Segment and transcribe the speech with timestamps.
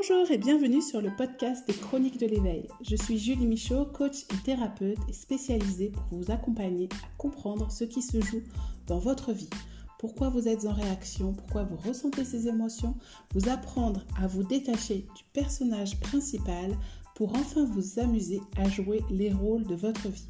[0.00, 2.68] Bonjour et bienvenue sur le podcast des Chroniques de l'éveil.
[2.82, 8.00] Je suis Julie Michaud, coach et thérapeute spécialisée pour vous accompagner à comprendre ce qui
[8.00, 8.44] se joue
[8.86, 9.50] dans votre vie.
[9.98, 12.94] Pourquoi vous êtes en réaction, pourquoi vous ressentez ces émotions,
[13.34, 16.78] vous apprendre à vous détacher du personnage principal
[17.16, 20.28] pour enfin vous amuser à jouer les rôles de votre vie.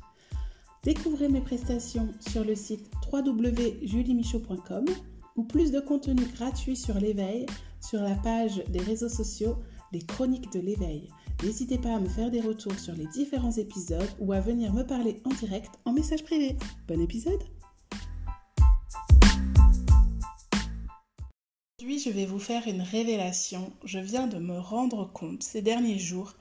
[0.82, 4.86] Découvrez mes prestations sur le site www.juliemichaud.com
[5.36, 7.44] ou plus de contenu gratuit sur l'éveil
[7.80, 9.56] sur la page des réseaux sociaux
[9.92, 11.08] Les Chroniques de l'éveil.
[11.42, 14.82] N'hésitez pas à me faire des retours sur les différents épisodes ou à venir me
[14.82, 16.56] parler en direct en message privé.
[16.86, 17.42] Bon épisode
[21.80, 23.72] Aujourd'hui, je vais vous faire une révélation.
[23.84, 26.34] Je viens de me rendre compte ces derniers jours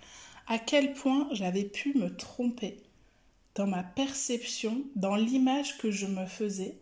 [0.48, 2.82] à quel point j'avais pu me tromper
[3.54, 6.78] dans ma perception, dans l'image que je me faisais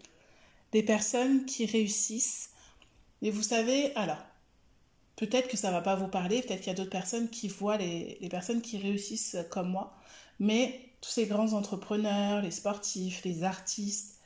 [0.71, 2.51] des personnes qui réussissent.
[3.21, 4.23] Et vous savez, alors,
[5.15, 7.77] peut-être que ça va pas vous parler, peut-être qu'il y a d'autres personnes qui voient
[7.77, 9.95] les, personnes qui réussissent comme moi,
[10.39, 14.19] mais tous ces grands entrepreneurs, les sportifs, les artistes,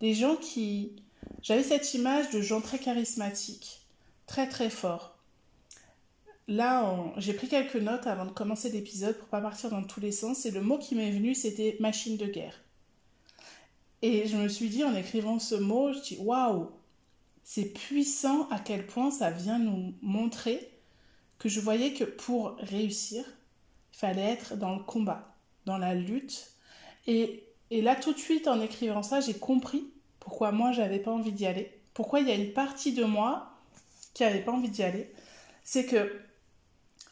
[0.00, 0.96] des gens qui...
[1.42, 3.82] J'avais cette image de gens très charismatiques,
[4.26, 5.16] très très forts.
[6.48, 10.10] Là, j'ai pris quelques notes avant de commencer l'épisode pour pas partir dans tous les
[10.10, 12.60] sens, et le mot qui m'est venu, c'était machine de guerre.
[14.02, 16.70] Et je me suis dit, en écrivant ce mot, je dis waouh,
[17.44, 20.68] c'est puissant à quel point ça vient nous montrer
[21.38, 23.24] que je voyais que pour réussir,
[23.92, 26.52] il fallait être dans le combat, dans la lutte.
[27.06, 31.10] Et, et là, tout de suite, en écrivant ça, j'ai compris pourquoi moi, j'avais pas
[31.10, 31.80] envie d'y aller.
[31.94, 33.52] Pourquoi il y a une partie de moi
[34.14, 35.12] qui n'avait pas envie d'y aller.
[35.64, 36.20] C'est que,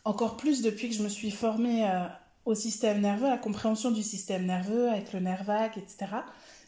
[0.04, 2.06] encore plus depuis que je me suis formée euh,
[2.44, 6.06] au système nerveux, à la compréhension du système nerveux avec le nerf vague, etc.,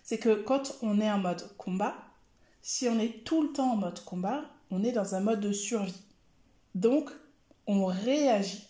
[0.02, 1.94] c'est que quand on est en mode combat,
[2.62, 5.52] si on est tout le temps en mode combat, on est dans un mode de
[5.52, 6.02] survie.
[6.74, 7.10] Donc,
[7.66, 8.66] on réagit.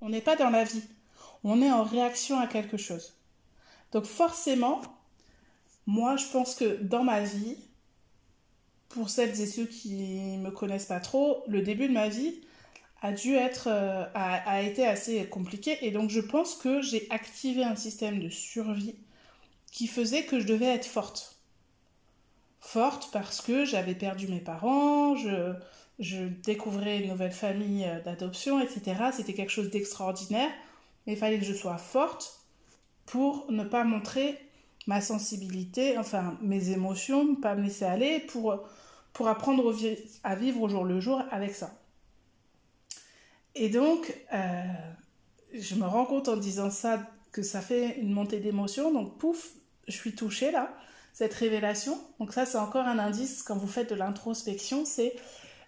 [0.00, 0.84] On n'est pas dans la vie.
[1.42, 3.14] On est en réaction à quelque chose.
[3.92, 4.82] Donc forcément,
[5.86, 7.56] moi je pense que dans ma vie,
[8.88, 12.40] pour celles et ceux qui me connaissent pas trop, le début de ma vie
[13.00, 17.62] a dû être, euh, a été assez compliqué et donc je pense que j'ai activé
[17.62, 18.96] un système de survie
[19.70, 21.35] qui faisait que je devais être forte.
[22.60, 29.10] Forte parce que j'avais perdu mes parents, je, découvrais une nouvelle famille euh, d'adoption, etc.
[29.12, 30.50] C'était quelque chose d'extraordinaire,
[31.06, 32.40] mais il fallait que je sois forte
[33.06, 34.38] pour ne pas montrer
[34.86, 38.58] ma sensibilité, enfin mes émotions, ne pas me laisser aller, pour,
[39.26, 39.74] apprendre
[40.24, 41.72] à vivre au jour le jour avec ça.
[43.54, 44.62] Et donc, euh,
[45.54, 47.00] je me rends compte en disant ça
[47.32, 49.52] que ça fait une montée d'émotions, donc pouf,
[49.88, 50.76] je suis touchée là,
[51.16, 51.98] cette révélation.
[52.20, 55.14] Donc ça, c'est encore un indice quand vous faites de l'introspection, c'est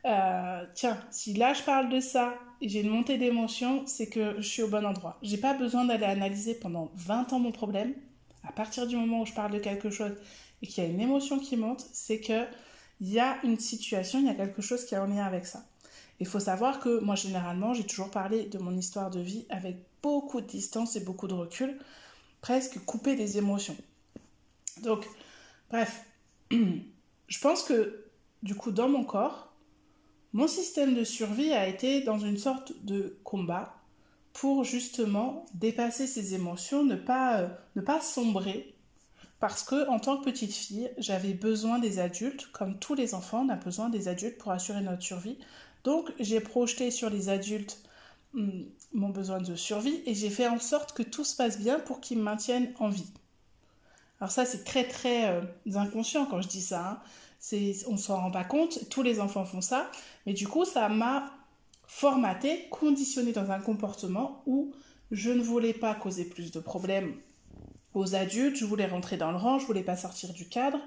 [0.04, 4.34] euh, tiens, si là je parle de ça et j'ai une montée d'émotion, c'est que
[4.36, 5.16] je suis au bon endroit.
[5.22, 7.94] J'ai pas besoin d'aller analyser pendant 20 ans mon problème.
[8.46, 10.12] À partir du moment où je parle de quelque chose
[10.60, 12.44] et qu'il y a une émotion qui monte, c'est que
[13.00, 15.46] il y a une situation, il y a quelque chose qui est en lien avec
[15.46, 15.64] ça.
[16.20, 19.78] Il faut savoir que moi généralement, j'ai toujours parlé de mon histoire de vie avec
[20.02, 21.78] beaucoup de distance et beaucoup de recul,
[22.42, 23.76] presque coupé des émotions.
[24.82, 25.08] Donc,
[25.70, 26.04] bref,
[26.50, 28.04] je pense que
[28.42, 29.52] du coup, dans mon corps,
[30.32, 33.74] mon système de survie a été dans une sorte de combat
[34.32, 38.74] pour justement dépasser ces émotions, ne pas, euh, ne pas sombrer.
[39.40, 43.44] Parce que en tant que petite fille, j'avais besoin des adultes, comme tous les enfants,
[43.46, 45.38] on a besoin des adultes pour assurer notre survie.
[45.84, 47.78] Donc j'ai projeté sur les adultes
[48.34, 48.62] hmm,
[48.92, 52.00] mon besoin de survie et j'ai fait en sorte que tout se passe bien pour
[52.00, 53.10] qu'ils me maintiennent en vie.
[54.20, 55.42] Alors ça, c'est très très euh,
[55.74, 57.02] inconscient quand je dis ça.
[57.52, 57.58] Hein.
[57.88, 59.90] On s'en rend pas compte, tous les enfants font ça.
[60.26, 61.30] Mais du coup, ça m'a
[61.86, 64.72] formaté, conditionné dans un comportement où
[65.10, 67.14] je ne voulais pas causer plus de problèmes
[67.94, 70.78] aux adultes, je voulais rentrer dans le rang, je voulais pas sortir du cadre.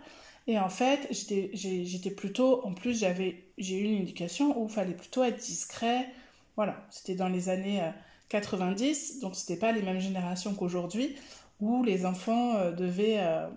[0.48, 4.74] Et en fait, j'étais, j'étais plutôt, en plus, j'avais, j'ai eu une éducation où il
[4.74, 6.08] fallait plutôt être discret.
[6.56, 7.82] Voilà, c'était dans les années
[8.30, 11.16] 90, euh, donc c'était pas les mêmes générations qu'aujourd'hui
[11.62, 13.48] où les enfants euh, devaient, euh,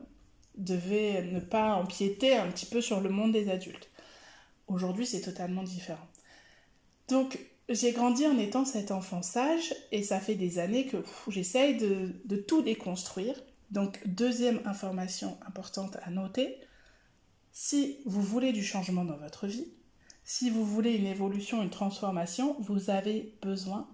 [0.56, 3.90] devaient ne pas empiéter un petit peu sur le monde des adultes.
[4.68, 6.06] Aujourd'hui, c'est totalement différent.
[7.08, 10.98] Donc, j'ai grandi en étant cet enfant sage et ça fait des années que
[11.28, 13.34] j'essaye de tout déconstruire.
[13.70, 16.58] Donc, deuxième information importante à noter,
[17.52, 19.68] si vous voulez du changement dans votre vie,
[20.24, 23.88] si vous voulez une évolution, une transformation, vous avez besoin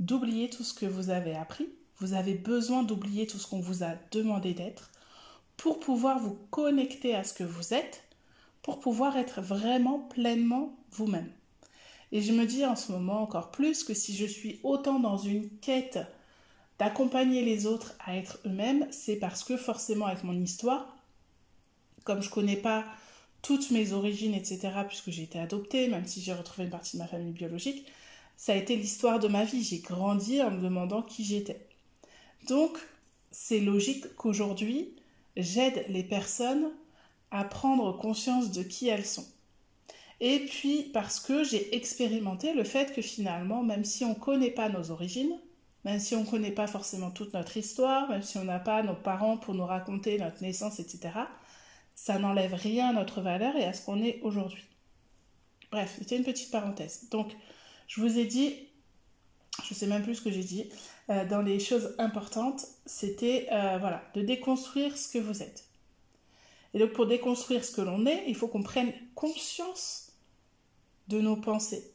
[0.00, 1.68] d'oublier tout ce que vous avez appris
[2.00, 4.90] vous avez besoin d'oublier tout ce qu'on vous a demandé d'être
[5.56, 8.02] pour pouvoir vous connecter à ce que vous êtes,
[8.62, 11.30] pour pouvoir être vraiment pleinement vous-même.
[12.12, 15.18] Et je me dis en ce moment encore plus que si je suis autant dans
[15.18, 15.98] une quête
[16.78, 20.96] d'accompagner les autres à être eux-mêmes, c'est parce que forcément avec mon histoire,
[22.04, 22.84] comme je connais pas
[23.42, 27.02] toutes mes origines, etc., puisque j'ai été adoptée, même si j'ai retrouvé une partie de
[27.02, 27.86] ma famille biologique,
[28.36, 29.62] ça a été l'histoire de ma vie.
[29.62, 31.69] J'ai grandi en me demandant qui j'étais.
[32.48, 32.78] Donc,
[33.30, 34.94] c'est logique qu'aujourd'hui,
[35.36, 36.70] j'aide les personnes
[37.30, 39.26] à prendre conscience de qui elles sont.
[40.20, 44.50] Et puis parce que j'ai expérimenté le fait que finalement, même si on ne connaît
[44.50, 45.38] pas nos origines,
[45.84, 48.82] même si on ne connaît pas forcément toute notre histoire, même si on n'a pas
[48.82, 51.10] nos parents pour nous raconter notre naissance, etc.,
[51.94, 54.64] ça n'enlève rien à notre valeur et à ce qu'on est aujourd'hui.
[55.70, 57.08] Bref, c'était une petite parenthèse.
[57.10, 57.34] Donc,
[57.86, 58.54] je vous ai dit,
[59.64, 60.68] je sais même plus ce que j'ai dit,
[61.08, 65.64] euh, dans les choses importantes, c'était euh, voilà, de déconstruire ce que vous êtes.
[66.74, 70.12] Et donc pour déconstruire ce que l'on est, il faut qu'on prenne conscience
[71.08, 71.92] de nos pensées.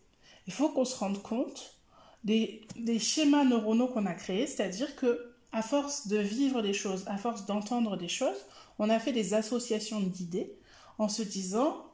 [0.47, 1.75] Il faut qu'on se rende compte
[2.23, 2.61] des,
[2.99, 7.45] schémas neuronaux qu'on a créés, c'est-à-dire que à force de vivre des choses, à force
[7.45, 8.45] d'entendre des choses,
[8.77, 10.53] on a fait des associations d'idées
[10.97, 11.85] en se disant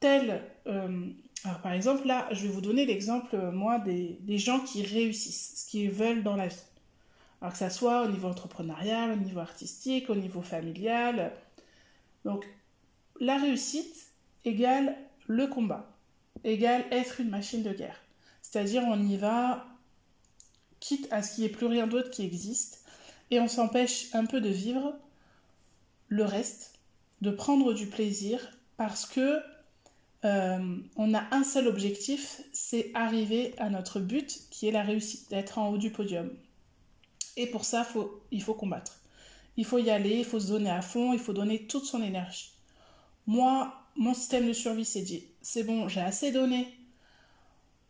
[0.00, 1.06] tel euh,
[1.44, 5.64] alors par exemple, là, je vais vous donner l'exemple, euh, moi, des, gens qui réussissent,
[5.64, 6.62] ce qu'ils veulent dans la vie.
[7.40, 11.32] Alors que ça soit au niveau entrepreneurial, au niveau artistique, au niveau familial.
[12.24, 12.46] Donc,
[13.18, 14.12] la réussite
[14.44, 14.96] égale
[15.26, 15.90] le combat,
[16.44, 18.00] égale être une machine de guerre.
[18.42, 19.66] C'est-à-dire, on y va,
[20.78, 22.84] quitte à ce qu'il n'y ait plus rien d'autre qui existe,
[23.32, 24.94] et on s'empêche un peu de vivre
[26.08, 26.78] le reste,
[27.20, 29.40] de prendre du plaisir, parce que
[30.24, 35.28] euh, on a un seul objectif, c'est arriver à notre but qui est la réussite,
[35.30, 36.30] d'être en haut du podium.
[37.36, 37.86] Et pour ça,
[38.30, 39.00] il faut combattre.
[39.56, 42.02] Il faut y aller, il faut se donner à fond, il faut donner toute son
[42.02, 42.52] énergie.
[43.26, 46.68] Moi, mon système de survie s'est dit, c'est bon, j'ai assez donné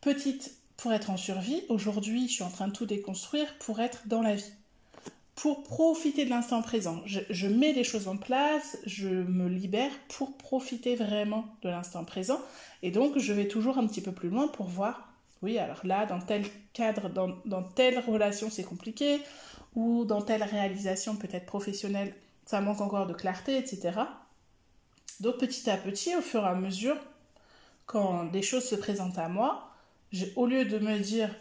[0.00, 1.62] petite pour être en survie.
[1.68, 4.52] Aujourd'hui, je suis en train de tout déconstruire pour être dans la vie
[5.42, 7.02] pour profiter de l'instant présent.
[7.04, 12.40] Je, mets les choses en place, je me libère pour profiter vraiment de l'instant présent.
[12.84, 15.12] Et donc, je vais toujours un petit peu plus loin pour voir,
[15.42, 19.20] oui, alors là, dans tel cadre, dans, dans telle relation, c'est compliqué,
[19.74, 22.14] ou dans telle réalisation peut-être professionnelle,
[22.46, 23.98] ça manque encore de clarté, etc.
[25.18, 26.96] Donc, petit à petit, au fur et à mesure,
[27.86, 29.72] quand des choses se présentent à moi,
[30.36, 31.34] au lieu de me dire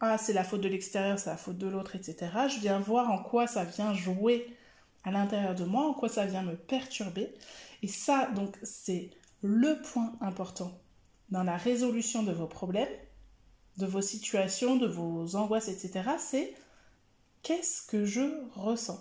[0.00, 2.30] ah c'est la faute de l'extérieur, c'est la faute de l'autre, etc.
[2.48, 4.54] Je viens voir en quoi ça vient jouer
[5.04, 7.32] à l'intérieur de moi, en quoi ça vient me perturber.
[7.82, 9.10] Et ça, donc, c'est
[9.42, 10.72] le point important
[11.30, 12.88] dans la résolution de vos problèmes,
[13.78, 16.10] de vos situations, de vos angoisses, etc.
[16.18, 16.54] C'est
[17.42, 18.22] qu'est-ce que je
[18.54, 19.00] ressens?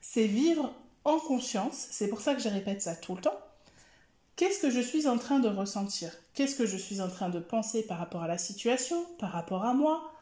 [0.00, 0.74] C'est vivre
[1.04, 3.38] en conscience, c'est pour ça que je répète ça tout le temps.
[4.36, 6.10] Qu'est-ce que je suis en train de ressentir?
[6.34, 9.64] Qu'est-ce que je suis en train de penser par rapport à la situation, par rapport
[9.64, 10.13] à moi,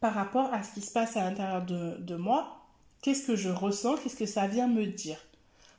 [0.00, 2.66] par rapport à ce qui se passe à l'intérieur de, moi,
[3.02, 5.18] qu'est-ce que je ressens, qu'est-ce que ça vient me dire?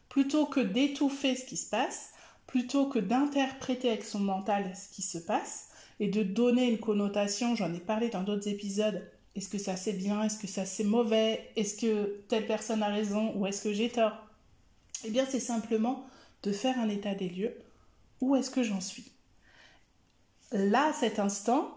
[0.10, 2.12] Plutôt que d'étouffer ce qui se passe,
[2.48, 5.70] plutôt que d'interpréter avec son mental ce qui se passe
[6.00, 9.06] et de donner une connotation, j'en ai parlé dans d'autres épisodes,
[9.36, 12.88] est-ce que ça c'est bien, est-ce que ça c'est mauvais, est-ce que telle personne a
[12.88, 14.18] raison ou est-ce que j'ai tort?
[15.04, 16.08] Eh bien c'est simplement
[16.44, 17.56] de faire un état des lieux,
[18.22, 19.12] où est-ce que j'en suis?
[20.52, 21.77] Là, cet instant,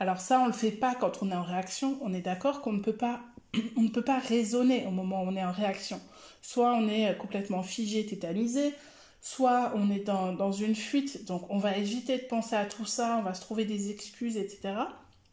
[0.00, 1.98] alors ça, on ne le fait pas quand on est en réaction.
[2.02, 3.20] On est d'accord qu'on ne peut pas,
[3.76, 6.00] on ne peut pas raisonner au moment où on est en réaction.
[6.42, 8.74] Soit on est complètement figé, tétanisé,
[9.20, 13.16] soit on est dans, une fuite, donc on va éviter de penser à tout ça,
[13.18, 14.74] on va se trouver des excuses, etc.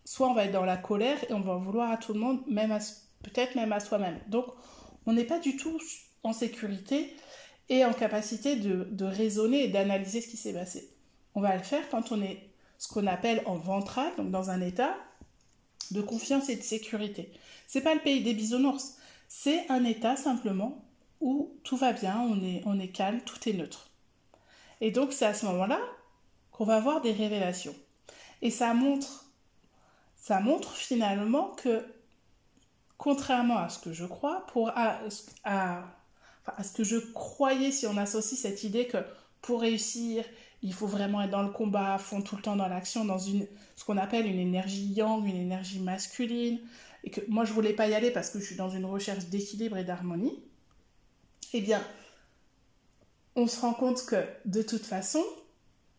[0.05, 2.39] Soit on va être dans la colère et on va vouloir à tout le monde,
[2.47, 2.77] même
[3.23, 4.19] peut-être même à soi-même.
[4.27, 4.45] Donc
[5.05, 5.77] on n'est pas du tout
[6.23, 7.13] en sécurité
[7.67, 10.89] et en capacité de, de raisonner et d'analyser ce qui s'est passé.
[11.35, 12.50] On va le faire quand on est
[12.81, 14.97] ce qu'on appelle en ventral, donc dans un état
[15.91, 17.31] de confiance et de sécurité.
[17.67, 18.97] C'est pas le pays des bisounours,
[19.27, 20.83] c'est un état simplement
[21.19, 23.91] où tout va bien, on est, on est calme, tout est neutre.
[24.81, 25.79] Et donc c'est à ce moment-là
[26.51, 27.75] qu'on va avoir des révélations.
[28.41, 29.25] Et ça montre,
[30.15, 31.85] ça montre finalement que,
[32.97, 34.97] contrairement à ce que je crois, pour à,
[35.43, 35.83] à,
[36.47, 38.97] à ce que je croyais si on associe cette idée que
[39.43, 40.25] pour réussir,
[40.61, 43.17] il faut vraiment être dans le combat à fond, tout le temps dans l'action, dans
[43.17, 46.59] une, ce qu'on appelle une énergie yang, une énergie masculine,
[47.03, 49.25] et que moi je voulais pas y aller parce que je suis dans une recherche
[49.25, 50.43] d'équilibre et d'harmonie,
[51.53, 51.81] eh bien,
[53.35, 55.23] on se rend compte que de toute façon,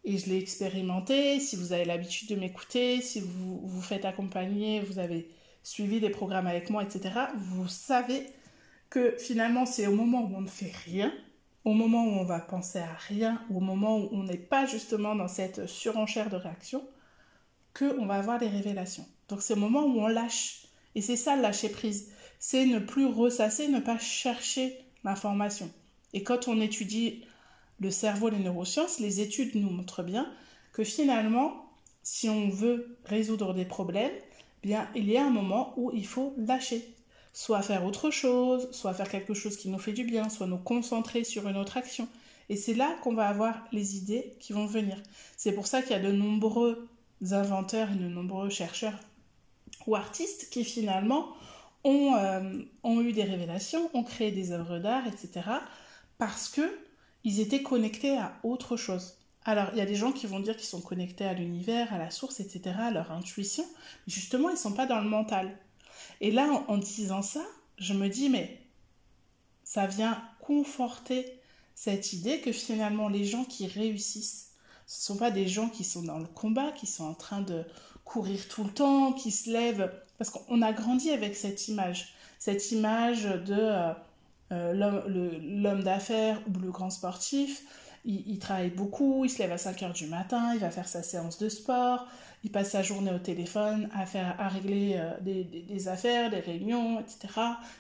[0.05, 4.81] et je l'ai expérimenté, si vous avez l'habitude de m'écouter, si vous vous faites accompagner,
[4.81, 5.29] vous avez
[5.63, 8.27] suivi des programmes avec moi, etc., vous savez
[8.91, 11.13] que finalement c'est au moment où on ne fait rien
[11.65, 15.15] au moment où on va penser à rien, au moment où on n'est pas justement
[15.15, 16.85] dans cette surenchère de réaction,
[17.75, 19.07] qu'on va avoir des révélations.
[19.29, 20.63] Donc c'est le moment où on lâche.
[20.95, 22.13] Et c'est ça le lâcher prise.
[22.39, 25.71] C'est ne plus ressasser, ne pas chercher l'information.
[26.13, 27.25] Et quand on étudie
[27.81, 30.31] le cerveau, les neurosciences, les études nous montrent bien
[30.73, 31.71] que finalement,
[32.03, 34.13] si on veut résoudre des problèmes,
[34.63, 36.92] bien il y a un moment où il faut lâcher.
[37.33, 40.59] Soit faire autre chose, soit faire quelque chose qui nous fait du bien, soit nous
[40.59, 42.09] concentrer sur une autre action.
[42.49, 44.97] Et c'est là qu'on va avoir les idées qui vont venir.
[45.37, 46.89] C'est pour ça qu'il y a de nombreux
[47.31, 48.99] inventeurs et de nombreux chercheurs
[49.87, 51.29] ou artistes qui finalement
[51.85, 55.41] ont, euh, eu des révélations, ont créé des œuvres d'art, etc.
[56.19, 56.79] parce que
[57.25, 59.17] ils étaient connectés à autre chose.
[59.45, 61.99] Alors, il y a des gens qui vont dire qu'ils sont connectés à l'univers, à
[61.99, 63.65] la source, etc., à leur intuition.
[64.07, 65.57] Mais justement, ils ne sont pas dans le mental.
[66.23, 67.43] Et là, en, disant ça,
[67.79, 68.61] je me dis, mais
[69.65, 71.27] ça vient conforter
[71.75, 74.53] cette idée que finalement, les gens qui réussissent,
[74.87, 77.41] ce ne sont pas des gens qui sont dans le combat, qui sont en train
[77.41, 77.65] de
[78.05, 79.93] courir tout le temps, qui se lèvent.
[80.17, 82.15] Parce qu'on a grandi avec cette image.
[82.39, 83.93] Cette image de euh,
[84.53, 85.09] euh,
[85.41, 87.65] l'homme d'affaires ou le grand sportif.
[88.05, 91.05] Il, travaille beaucoup, il se lève à 5 heures du matin, il va faire sa
[91.05, 92.09] séance de sport,
[92.45, 97.01] il passe sa journée au téléphone à, faire, à régler euh, des, affaires, des réunions,
[97.01, 97.29] etc.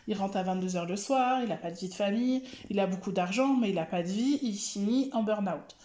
[0.07, 2.79] Il rentre à 22 heures le soir, il n'a pas de vie de famille, il
[2.79, 5.77] a beaucoup d'argent, mais il n'a pas de vie, il finit en burn-out.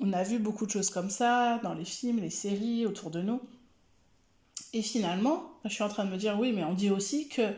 [0.00, 3.20] On a vu beaucoup de choses comme ça dans les films, les séries autour de
[3.20, 3.40] nous.
[4.72, 7.52] Et finalement, je suis en train de me dire oui, mais on dit aussi que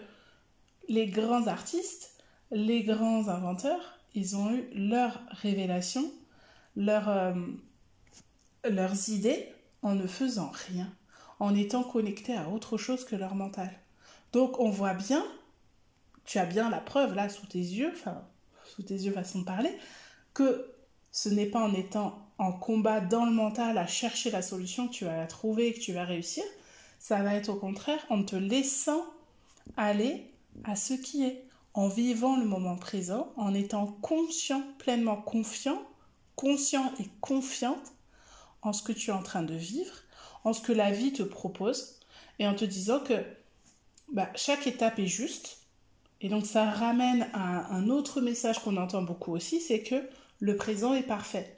[0.88, 2.12] les grands artistes,
[2.50, 6.10] les grands inventeurs, ils ont eu leurs révélations,
[6.78, 7.34] euh,
[8.64, 9.48] leurs idées
[9.82, 10.92] en ne faisant rien,
[11.38, 13.70] en étant connectés à autre chose que leur mental.
[14.32, 15.24] Donc on voit bien,
[16.24, 18.22] tu as bien la preuve là sous tes yeux, enfin
[18.64, 19.76] sous tes yeux façon de parler,
[20.34, 20.70] que
[21.10, 24.92] ce n'est pas en étant en combat dans le mental à chercher la solution que
[24.92, 26.44] tu vas la trouver et que tu vas réussir.
[26.98, 29.04] Ça va être au contraire en te laissant
[29.76, 30.32] aller
[30.64, 31.44] à ce qui est,
[31.74, 35.80] en vivant le moment présent, en étant conscient, pleinement confiant,
[36.34, 37.92] conscient et confiante
[38.62, 39.94] en ce que tu es en train de vivre,
[40.44, 41.98] en ce que la vie te propose,
[42.38, 43.22] et en te disant que
[44.12, 45.58] bah, chaque étape est juste.
[46.20, 50.56] Et donc ça ramène à un autre message qu'on entend beaucoup aussi, c'est que le
[50.56, 51.54] présent est parfait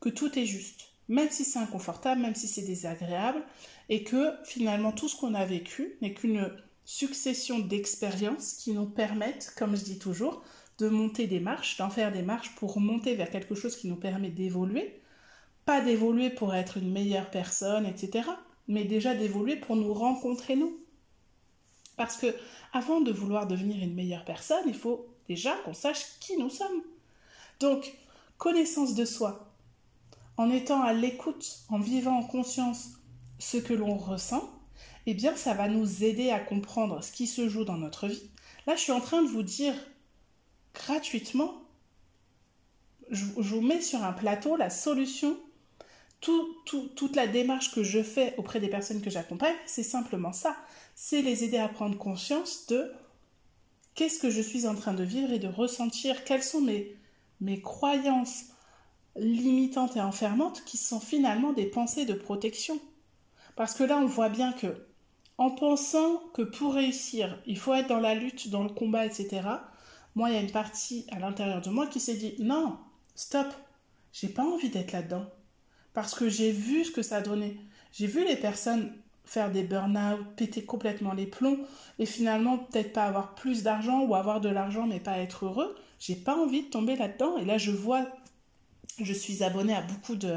[0.00, 3.42] que tout est juste, même si c'est inconfortable, même si c'est désagréable,
[3.88, 6.50] et que finalement tout ce qu'on a vécu n'est qu'une
[6.84, 10.42] succession d'expériences qui nous permettent, comme je dis toujours,
[10.78, 13.96] de monter des marches, d'en faire des marches pour monter vers quelque chose qui nous
[13.96, 15.00] permet d'évoluer,
[15.68, 18.26] pas d'évoluer pour être une meilleure personne, etc.,
[18.68, 20.78] mais déjà d'évoluer pour nous rencontrer nous.
[21.98, 22.34] Parce que
[22.72, 26.82] avant de vouloir devenir une meilleure personne, il faut déjà qu'on sache qui nous sommes.
[27.60, 27.92] Donc,
[28.38, 29.52] connaissance de soi,
[30.38, 32.92] en étant à l'écoute, en vivant en conscience
[33.38, 34.50] ce que l'on ressent,
[35.04, 38.30] eh bien ça va nous aider à comprendre ce qui se joue dans notre vie.
[38.66, 39.74] Là, je suis en train de vous dire
[40.72, 41.62] gratuitement,
[43.10, 45.36] je, vous mets sur un plateau la solution,
[46.20, 50.56] toute la démarche que je fais auprès des personnes que j'accompagne, c'est simplement ça.
[50.94, 52.92] C'est les aider à prendre conscience de
[53.94, 56.96] qu'est-ce que je suis en train de vivre et de ressentir, quelles sont mes,
[57.40, 58.46] mes croyances,
[59.16, 62.80] limitantes et enfermantes qui sont finalement des pensées de protection.
[63.56, 64.86] Parce que là, on voit bien que,
[65.36, 69.42] en pensant que pour réussir, il faut être dans la lutte, dans le combat, etc.,
[70.14, 72.76] moi, il y a une partie à l'intérieur de moi qui s'est dit non,
[73.14, 73.46] stop,
[74.12, 75.26] j'ai pas envie d'être là-dedans.
[75.98, 77.56] Parce que j'ai vu ce que ça donnait.
[77.90, 78.92] J'ai vu les personnes
[79.24, 81.58] faire des burn-out, péter complètement les plombs
[81.98, 85.74] et finalement peut-être pas avoir plus d'argent ou avoir de l'argent mais pas être heureux.
[85.98, 87.36] J'ai pas envie de tomber là-dedans.
[87.38, 88.06] Et là, je vois
[89.00, 90.36] je suis abonnée à beaucoup de,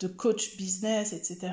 [0.00, 1.50] de coach business, etc.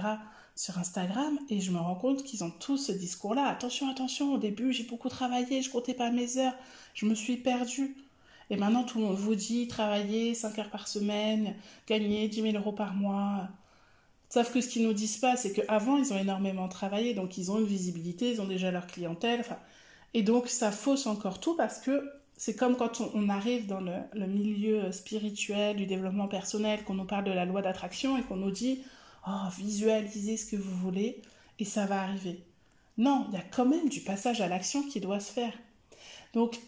[0.57, 3.47] sur Instagram et je me rends compte qu'ils ont tous ce discours-là.
[3.47, 6.55] Attention, attention, au début j'ai beaucoup travaillé, je comptais pas mes heures,
[6.93, 7.95] je me suis perdue.
[8.49, 11.55] Et maintenant tout le monde vous dit travailler 5 heures par semaine,
[11.87, 13.49] gagner 10 000 euros par mois.
[14.29, 17.51] Sauf que ce qu'ils nous disent pas, c'est qu'avant ils ont énormément travaillé, donc ils
[17.51, 19.43] ont une visibilité, ils ont déjà leur clientèle.
[20.13, 24.27] Et donc ça fausse encore tout parce que c'est comme quand on, arrive dans le,
[24.27, 28.51] milieu spirituel, du développement personnel, qu'on nous parle de la loi d'attraction et qu'on nous
[28.51, 28.83] dit
[29.27, 31.21] Oh, visualisez ce que vous voulez
[31.59, 32.43] et ça va arriver.
[32.97, 35.53] Non, il y a quand même du passage à l'action qui doit se faire.
[36.33, 36.59] Donc,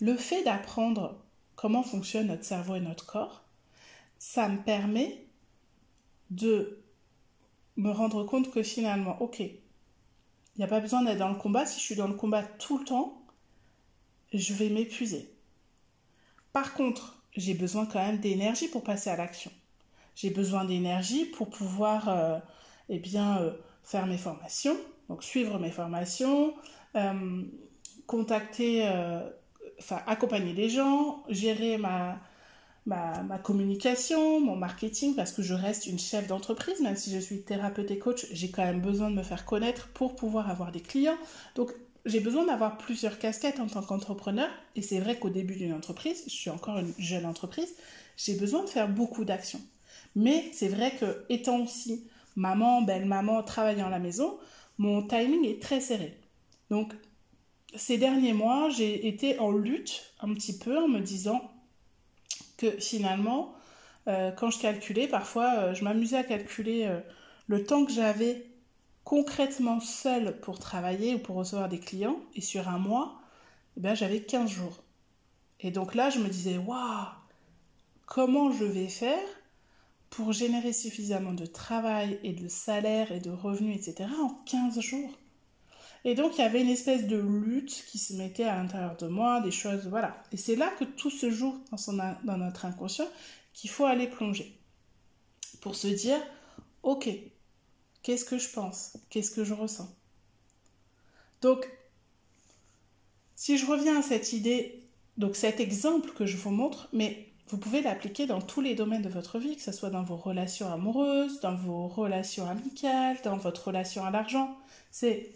[0.00, 1.22] le fait d'apprendre
[1.54, 3.44] comment fonctionne notre cerveau et notre corps,
[4.18, 5.26] ça me permet
[6.30, 6.82] de
[7.76, 11.66] me rendre compte que finalement, ok, il n'y a pas besoin d'être dans le combat.
[11.66, 13.20] Si je suis dans le combat tout le temps,
[14.32, 15.30] je vais m'épuiser.
[16.52, 19.50] Par contre, j'ai besoin quand même d'énergie pour passer à l'action.
[20.14, 22.38] J'ai besoin d'énergie pour pouvoir euh,
[22.88, 24.76] eh bien, euh, faire mes formations,
[25.10, 26.54] donc suivre mes formations,
[26.94, 27.42] euh,
[28.06, 28.88] contacter,
[29.78, 32.18] enfin, accompagner les gens, gérer ma,
[32.86, 37.18] ma, ma, communication, mon marketing, parce que je reste une chef d'entreprise, même si je
[37.18, 40.72] suis thérapeute et coach, j'ai quand même besoin de me faire connaître pour pouvoir avoir
[40.72, 41.18] des clients.
[41.54, 41.72] Donc,
[42.06, 44.48] j'ai besoin d'avoir plusieurs casquettes en tant qu'entrepreneur.
[44.76, 47.74] Et c'est vrai qu'au début d'une entreprise, je suis encore une jeune entreprise,
[48.16, 49.60] j'ai besoin de faire beaucoup d'actions.
[50.14, 52.06] Mais c'est vrai que étant aussi
[52.36, 54.38] maman, belle-maman, travaillant à la maison,
[54.78, 56.16] mon timing est très serré.
[56.70, 56.94] Donc,
[57.74, 61.50] ces derniers mois, j'ai été en lutte un petit peu en me disant
[62.56, 63.54] que finalement,
[64.08, 67.00] euh, quand je calculais, parfois, euh, je m'amusais à calculer euh,
[67.48, 68.46] le temps que j'avais
[69.04, 73.20] concrètement seule pour travailler ou pour recevoir des clients, et sur un mois,
[73.76, 74.82] eh bien, j'avais 15 jours.
[75.60, 77.06] Et donc là, je me disais, waouh,
[78.06, 79.28] comment je vais faire
[80.10, 85.10] pour générer suffisamment de travail et de salaire et de revenus, etc., en 15 jours?
[86.06, 89.08] Et donc, il y avait une espèce de lutte qui se mettait à l'intérieur de
[89.08, 90.16] moi, des choses, voilà.
[90.30, 93.08] Et c'est là que tout se joue dans, son, dans notre inconscient,
[93.52, 94.56] qu'il faut aller plonger.
[95.60, 96.18] Pour se dire,
[96.84, 97.08] ok,
[98.04, 98.96] qu'est-ce que je pense?
[99.10, 99.92] Qu'est-ce que je ressens?
[101.42, 101.68] Donc,
[103.34, 104.84] si je reviens à cette idée,
[105.16, 109.02] donc cet exemple que je vous montre, mais vous pouvez l'appliquer dans tous les domaines
[109.02, 113.38] de votre vie, que ce soit dans vos relations amoureuses, dans vos relations amicales, dans
[113.38, 114.56] votre relation à l'argent.
[114.92, 115.32] C'est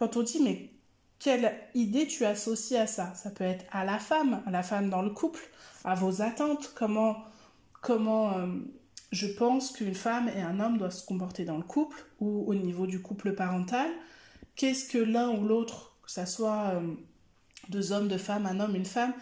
[0.00, 0.70] quand on dit, mais
[1.18, 3.14] quelle idée tu associes à ça?
[3.14, 5.42] Ça peut être à la femme, à la femme dans le couple,
[5.84, 7.18] à vos attentes, comment,
[7.82, 8.46] comment euh,
[9.12, 12.54] je pense qu'une femme et un homme doivent se comporter dans le couple ou au
[12.54, 13.90] niveau du couple parental?
[14.56, 16.80] Qu'est-ce que l'un ou l'autre, que ce soit euh,
[17.68, 19.12] deux hommes, deux femmes, un homme, une femme,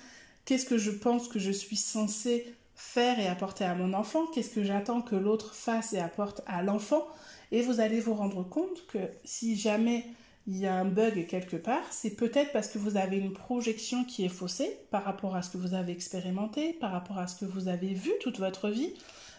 [0.45, 4.27] qu'est-ce que je pense que je suis censée faire et apporter à mon enfant?
[4.27, 7.05] Qu'est-ce que j'attends que l'autre fasse et apporte à l'enfant?
[7.51, 10.07] Et vous allez vous rendre compte que si jamais
[10.49, 14.05] il y a un bug quelque part, c'est peut-être parce que vous avez une projection
[14.05, 17.37] qui est faussée par rapport à ce que vous avez expérimenté, par rapport à ce
[17.37, 18.95] que vous avez vu toute votre vie,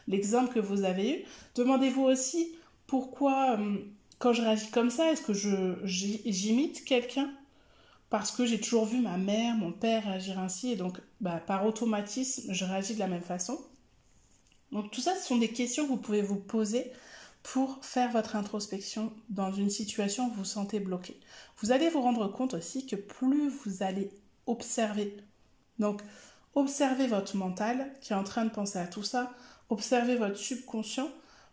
[0.08, 1.26] l'exemple que vous avez eu.
[1.56, 3.78] Demandez-vous aussi pourquoi, euh,
[4.20, 5.34] quand je réagis comme ça, est-ce que
[5.84, 7.32] j'imite quelqu'un?
[8.12, 11.66] Parce que j'ai toujours vu ma mère, mon père réagir ainsi, et donc bah, par
[11.66, 13.60] automatisme, je réagis de la même façon.
[14.72, 16.92] Donc tout ça, ce sont des questions que vous pouvez vous poser
[17.44, 21.20] pour faire votre introspection dans une situation où vous vous sentez bloqué.
[21.58, 24.12] Vous allez vous rendre compte aussi que plus vous allez
[24.46, 25.16] observer,
[25.78, 26.02] donc
[26.56, 29.34] observez votre mental qui est en train de penser à tout ça,
[29.70, 31.10] observez votre subconscient,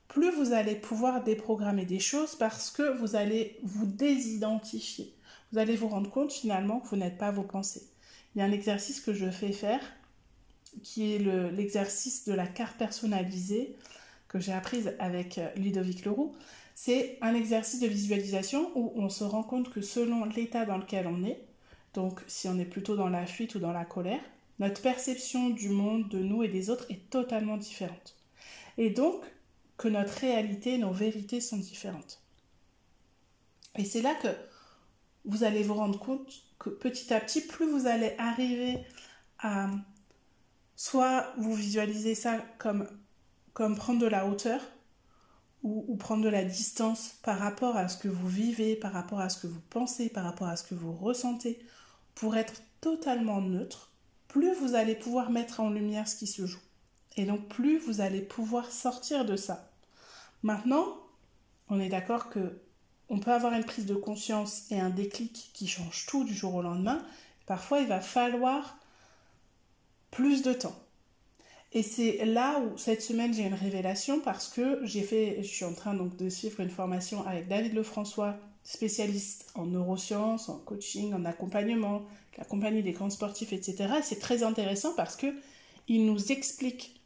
[0.08, 5.14] plus vous allez pouvoir déprogrammer des choses parce que vous allez vous désidentifier.
[5.52, 7.88] Vous allez vous rendre compte finalement que vous n'êtes pas vos pensées.
[8.34, 9.80] Il y a un exercice que je fais faire
[10.82, 11.18] qui est
[11.52, 13.76] l'exercice de la carte personnalisée
[14.38, 16.34] que j'ai apprise avec euh, Ludovic Leroux,
[16.74, 21.06] c'est un exercice de visualisation où on se rend compte que selon l'état dans lequel
[21.06, 21.40] on est,
[21.94, 24.20] donc si on est plutôt dans la fuite ou dans la colère,
[24.58, 28.16] notre perception du monde, de nous et des autres est totalement différente.
[28.78, 29.22] Et donc
[29.78, 32.22] que notre réalité, nos vérités sont différentes.
[33.76, 34.28] Et c'est là que
[35.24, 38.78] vous allez vous rendre compte que petit à petit, plus vous allez arriver
[39.38, 39.68] à
[40.76, 42.86] soit vous visualiser ça comme
[43.56, 44.60] comme prendre de la hauteur
[45.62, 49.30] ou, prendre de la distance par rapport à ce que vous vivez, par rapport à
[49.30, 51.58] ce que vous pensez, par rapport à ce que vous ressentez,
[52.14, 53.92] pour être totalement neutre,
[54.28, 56.60] plus vous allez pouvoir mettre en lumière ce qui se joue.
[57.16, 59.70] Et donc plus vous allez pouvoir sortir de ça.
[60.42, 60.86] Maintenant,
[61.70, 62.60] on est d'accord que
[63.08, 66.56] on peut avoir une prise de conscience et un déclic qui change tout du jour
[66.56, 67.02] au lendemain.
[67.46, 68.76] Parfois, il va falloir
[70.10, 70.76] plus de temps.
[71.76, 75.66] Et c'est là où cette semaine j'ai une révélation parce que j'ai fait, je suis
[75.66, 78.34] en train donc de suivre une formation avec David Lefrançois,
[78.64, 82.06] spécialiste en neurosciences, en coaching, en accompagnement,
[82.38, 83.96] la compagnie des grands sportifs, etc.
[83.98, 85.26] Et c'est très intéressant parce que
[85.86, 86.98] il nous explique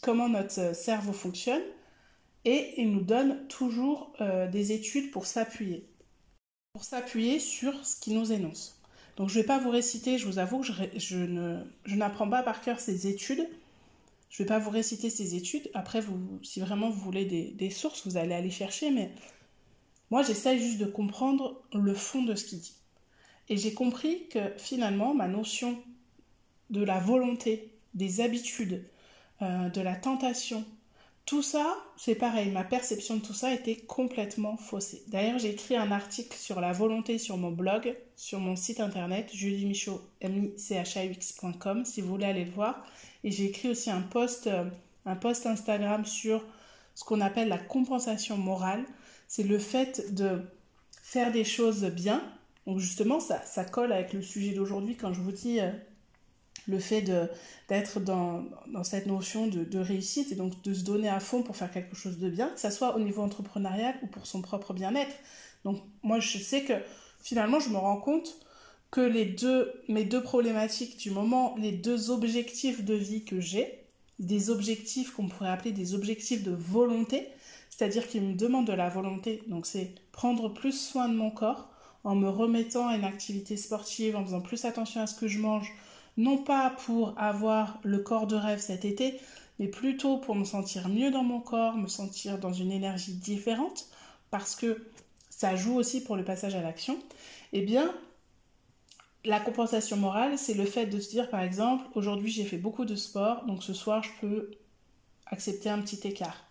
[0.00, 1.62] comment notre cerveau fonctionne
[2.44, 5.88] et il nous donne toujours euh, des études pour s'appuyer,
[6.72, 8.82] pour s'appuyer sur ce qu'il nous énonce.
[9.18, 12.60] Donc je ne vais pas vous réciter, je vous avoue que je n'apprends pas par
[12.60, 13.48] cœur ces études,
[14.30, 15.70] je ne vais pas vous réciter ces études.
[15.74, 18.90] Après, vous, si vraiment vous voulez des, sources, vous allez aller chercher.
[18.90, 19.12] Mais
[20.10, 22.74] moi, j'essaie juste de comprendre le fond de ce qu'il dit.
[23.48, 25.80] Et j'ai compris que finalement, ma notion
[26.70, 28.84] de la volonté, des habitudes,
[29.42, 30.64] euh, de la tentation,
[31.26, 35.02] tout ça, c'est pareil, ma perception de tout ça était complètement faussée.
[35.08, 39.28] D'ailleurs, j'ai écrit un article sur la volonté sur mon blog, sur mon site internet,
[39.34, 42.86] juliemichaud.com, si vous voulez aller le voir.
[43.24, 44.66] Et j'ai écrit aussi un post, euh,
[45.04, 46.44] un post Instagram sur
[46.94, 48.84] ce qu'on appelle la compensation morale.
[49.26, 50.42] C'est le fait de
[51.02, 52.22] faire des choses bien.
[52.68, 55.72] Donc justement, ça, ça colle avec le sujet d'aujourd'hui quand je vous dis euh,
[56.68, 57.02] le fait
[57.68, 61.56] d'être dans, dans, cette notion de, réussite et donc de se donner à fond pour
[61.56, 64.72] faire quelque chose de bien, que ce soit au niveau entrepreneurial ou pour son propre
[64.72, 65.14] bien-être.
[65.64, 66.74] Donc moi, je sais que
[67.22, 68.36] finalement, je me rends compte
[68.90, 73.84] que les deux, mes deux problématiques du moment, les deux objectifs de vie que j'ai,
[74.18, 77.28] des objectifs qu'on pourrait appeler des objectifs de volonté,
[77.68, 79.42] c'est-à-dire qu'ils me demandent de la volonté.
[79.48, 81.68] Donc c'est prendre plus soin de mon corps
[82.04, 85.40] en me remettant à une activité sportive, en faisant plus attention à ce que je
[85.40, 85.72] mange,
[86.16, 89.20] non pas pour avoir le corps de rêve cet été,
[89.58, 93.86] mais plutôt pour me sentir mieux dans mon corps, me sentir dans une énergie différente,
[94.30, 94.86] parce que
[95.30, 96.98] ça joue aussi pour le passage à l'action,
[97.52, 97.94] eh bien,
[99.24, 102.84] la compensation morale, c'est le fait de se dire, par exemple, aujourd'hui j'ai fait beaucoup
[102.84, 104.50] de sport, donc ce soir je peux
[105.26, 106.44] accepter un petit écart.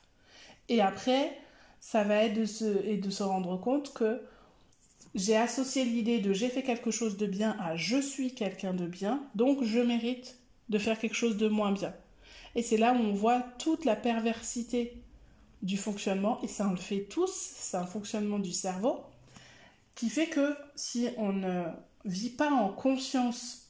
[0.67, 1.38] Et après,
[1.80, 4.21] ça va être de se, et de se rendre compte que
[5.15, 8.86] j'ai associé l'idée de j'ai fait quelque chose de bien à je suis quelqu'un de
[8.86, 10.38] bien, donc je mérite
[10.69, 11.93] de faire quelque chose de moins bien.
[12.54, 15.01] Et c'est là où on voit toute la perversité
[15.62, 18.99] du fonctionnement, et ça on le fait tous, c'est un fonctionnement du cerveau,
[19.95, 21.63] qui fait que si on ne
[22.04, 23.69] vit pas en conscience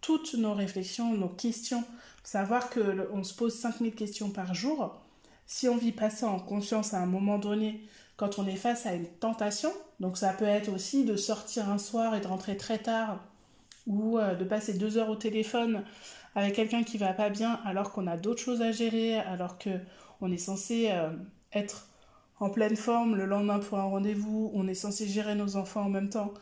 [0.00, 1.84] toutes nos réflexions, nos questions,
[2.24, 4.98] savoir qu'on se pose 5000 questions par jour,
[5.46, 7.82] si on vit pas ça en conscience à un moment donné,
[8.16, 11.78] quand on est face à une tentation, donc ça peut être aussi de sortir un
[11.78, 13.20] soir et de rentrer très tard,
[13.86, 15.84] ou euh, de passer deux heures au téléphone
[16.34, 19.70] avec quelqu'un qui va pas bien alors qu'on a d'autres choses à gérer, alors que
[20.20, 21.10] on est censé euh,
[21.52, 21.88] être
[22.40, 25.88] en pleine forme le lendemain pour un rendez-vous, on est censé gérer nos enfants en
[25.88, 26.32] même temps,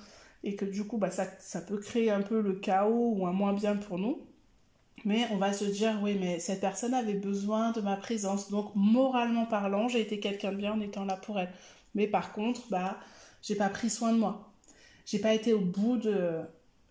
[0.44, 3.32] et que du coup bah, ça, ça peut créer un peu le chaos ou un
[3.32, 4.20] moins bien pour nous.
[5.04, 8.50] Mais on va se dire, oui, mais cette personne avait besoin de ma présence.
[8.50, 11.52] Donc, moralement parlant, j'ai été quelqu'un de bien en étant là pour elle.
[11.94, 12.96] Mais par contre, bah,
[13.46, 14.52] j'ai pas pris soin de moi.
[15.06, 16.00] J'ai pas été au bout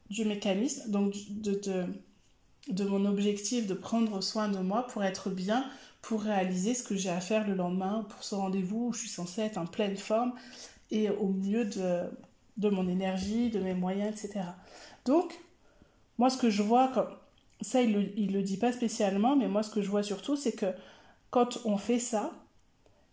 [0.09, 5.69] du mécanisme, donc de, mon objectif de prendre soin de moi pour être bien,
[6.01, 9.09] pour réaliser ce que j'ai à faire le lendemain, pour ce rendez-vous où je suis
[9.09, 10.33] censée être en pleine forme
[10.91, 14.45] et au mieux de, mon énergie, de mes moyens, etc.
[15.03, 15.37] Donc,
[16.17, 17.19] moi, ce que je vois,
[17.59, 20.53] ça, il ne le, dit pas spécialement, mais moi, ce que je vois surtout, c'est
[20.53, 20.67] que
[21.31, 22.31] quand on fait ça,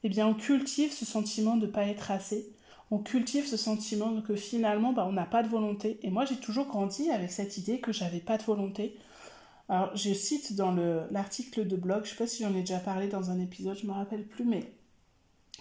[0.04, 2.52] eh bien, on cultive ce sentiment de ne pas être assez.
[2.92, 5.98] On cultive ce sentiment que finalement, bah, on n'a pas de volonté.
[6.02, 8.98] Et moi, j'ai toujours grandi avec cette idée que j'avais pas de volonté.
[9.70, 10.76] Alors, je cite dans
[11.10, 13.86] l'article de blog, je sais pas si j'en ai déjà parlé dans un épisode, je
[13.86, 14.74] me rappelle plus, mais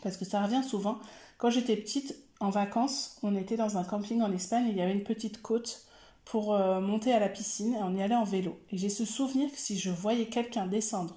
[0.04, 1.00] parce que ça revient souvent.
[1.38, 4.82] Quand j'étais petite, en vacances, on était dans un camping en Espagne et il y
[4.82, 5.86] avait une petite côte
[6.26, 8.60] pour euh, monter à la piscine et on y allait en vélo.
[8.72, 11.15] Et j'ai ce souvenir que si je voyais quelqu'un descendre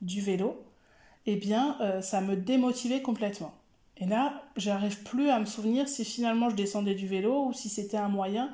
[0.00, 0.64] du vélo,
[1.26, 3.52] eh bien, euh, ça me démotivait complètement.
[4.00, 7.68] Et là, j'arrive plus à me souvenir si finalement je descendais du vélo ou si
[7.68, 8.50] c'était un moyen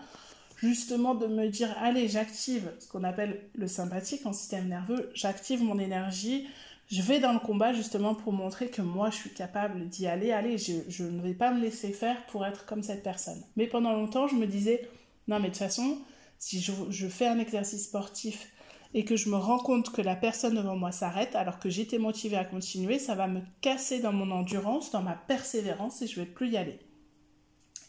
[0.57, 5.63] justement de me dire allez, j'active ce qu'on appelle le sympathique en système nerveux, j'active
[5.63, 6.49] mon énergie,
[6.91, 10.33] je vais dans le combat justement pour montrer que moi je suis capable d'y aller,
[10.33, 13.43] allez, je, ne vais pas me laisser faire pour être comme cette personne.
[13.57, 14.89] Mais pendant longtemps, je me disais
[15.29, 15.99] non, mais de toute façon,
[16.39, 18.49] si je, fais un exercice sportif
[18.97, 21.99] et que je me rends compte que la personne devant moi s'arrête alors que j'étais
[21.99, 26.19] motivée à continuer, ça va me casser dans mon endurance, dans ma persévérance et je
[26.19, 26.81] vais plus y aller.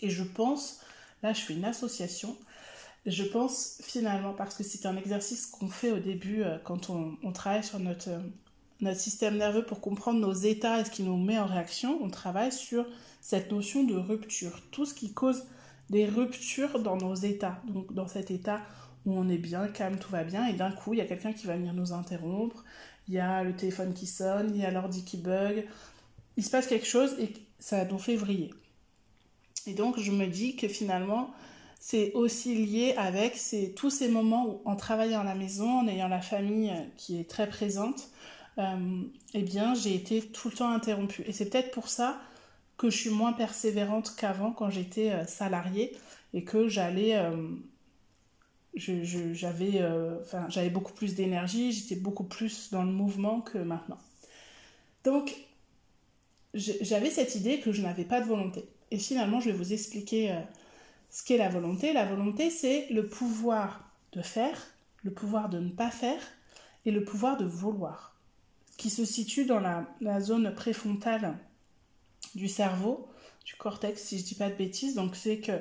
[0.01, 0.81] Et je pense,
[1.23, 2.35] là je fais une association,
[3.05, 7.31] je pense finalement, parce que c'est un exercice qu'on fait au début euh, quand on,
[7.31, 8.19] travaille sur notre, euh,
[8.81, 12.09] notre système nerveux pour comprendre nos états et ce qui nous met en réaction, on
[12.09, 12.85] travaille sur
[13.21, 15.45] cette notion de rupture, tout ce qui cause
[15.89, 17.61] des ruptures dans nos états.
[17.65, 18.59] Donc dans cet état
[19.07, 21.33] où on est bien, calme, tout va bien, et d'un coup, il y a quelqu'un
[21.33, 22.63] qui va venir nous interrompre,
[23.07, 25.65] il y a le téléphone qui sonne, il y a l'ordi qui bug,
[26.35, 28.53] il se passe quelque chose et ça nous fait vriller.
[29.65, 31.31] Et donc je me dis que finalement,
[31.79, 33.39] c'est aussi lié avec
[33.75, 37.29] tous ces moments où en travaillant à la maison, en ayant la famille qui est
[37.29, 38.09] très présente,
[38.57, 41.23] euh, eh bien j'ai été tout le temps interrompue.
[41.27, 42.19] Et c'est peut-être pour ça
[42.77, 45.95] que je suis moins persévérante qu'avant quand j'étais euh, salariée
[46.33, 47.31] et que j'allais euh,
[48.77, 50.17] j'avais euh,
[50.49, 53.97] j'avais beaucoup plus d'énergie j'étais beaucoup plus dans le mouvement que maintenant.
[55.03, 55.35] Donc
[56.53, 58.65] j'avais cette idée que je n'avais pas de volonté.
[58.91, 60.35] Et finalement je vais vous expliquer
[61.09, 61.93] ce qu'est la volonté.
[61.93, 64.57] La volonté c'est le pouvoir de faire
[65.03, 66.19] le pouvoir de ne pas faire
[66.85, 68.15] et le pouvoir de vouloir
[68.77, 71.37] qui se situe dans la, la zone préfrontale
[72.35, 73.07] du cerveau,
[73.43, 74.95] du cortex, si je dis pas de bêtises.
[74.95, 75.53] Donc c'est que,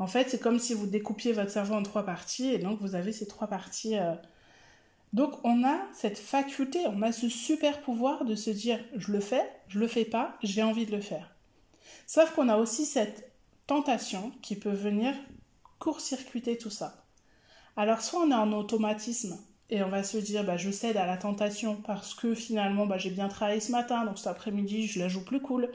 [0.00, 2.94] en fait, c'est comme si vous découpiez votre cerveau en trois parties, et donc vous
[2.94, 4.14] avez ces trois parties euh,
[5.12, 9.20] Donc on a cette faculté, on a ce super pouvoir de se dire je le
[9.20, 11.34] fais, je le fais pas, j'ai envie de le faire.
[12.06, 13.30] Sauf qu'on a aussi cette
[13.66, 15.14] tentation qui peut venir
[15.78, 17.04] court-circuiter tout ça.
[17.76, 21.04] Alors soit on est en automatisme et on va se dire bah, je cède à
[21.04, 24.98] la tentation parce que finalement bah, j'ai bien travaillé ce matin, donc cet après-midi je
[24.98, 25.70] la joue plus cool.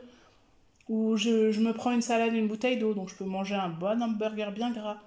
[0.88, 3.69] Ou je, me prends une salade et une bouteille d'eau, donc je peux manger un
[3.69, 4.98] bon hamburger bien gras.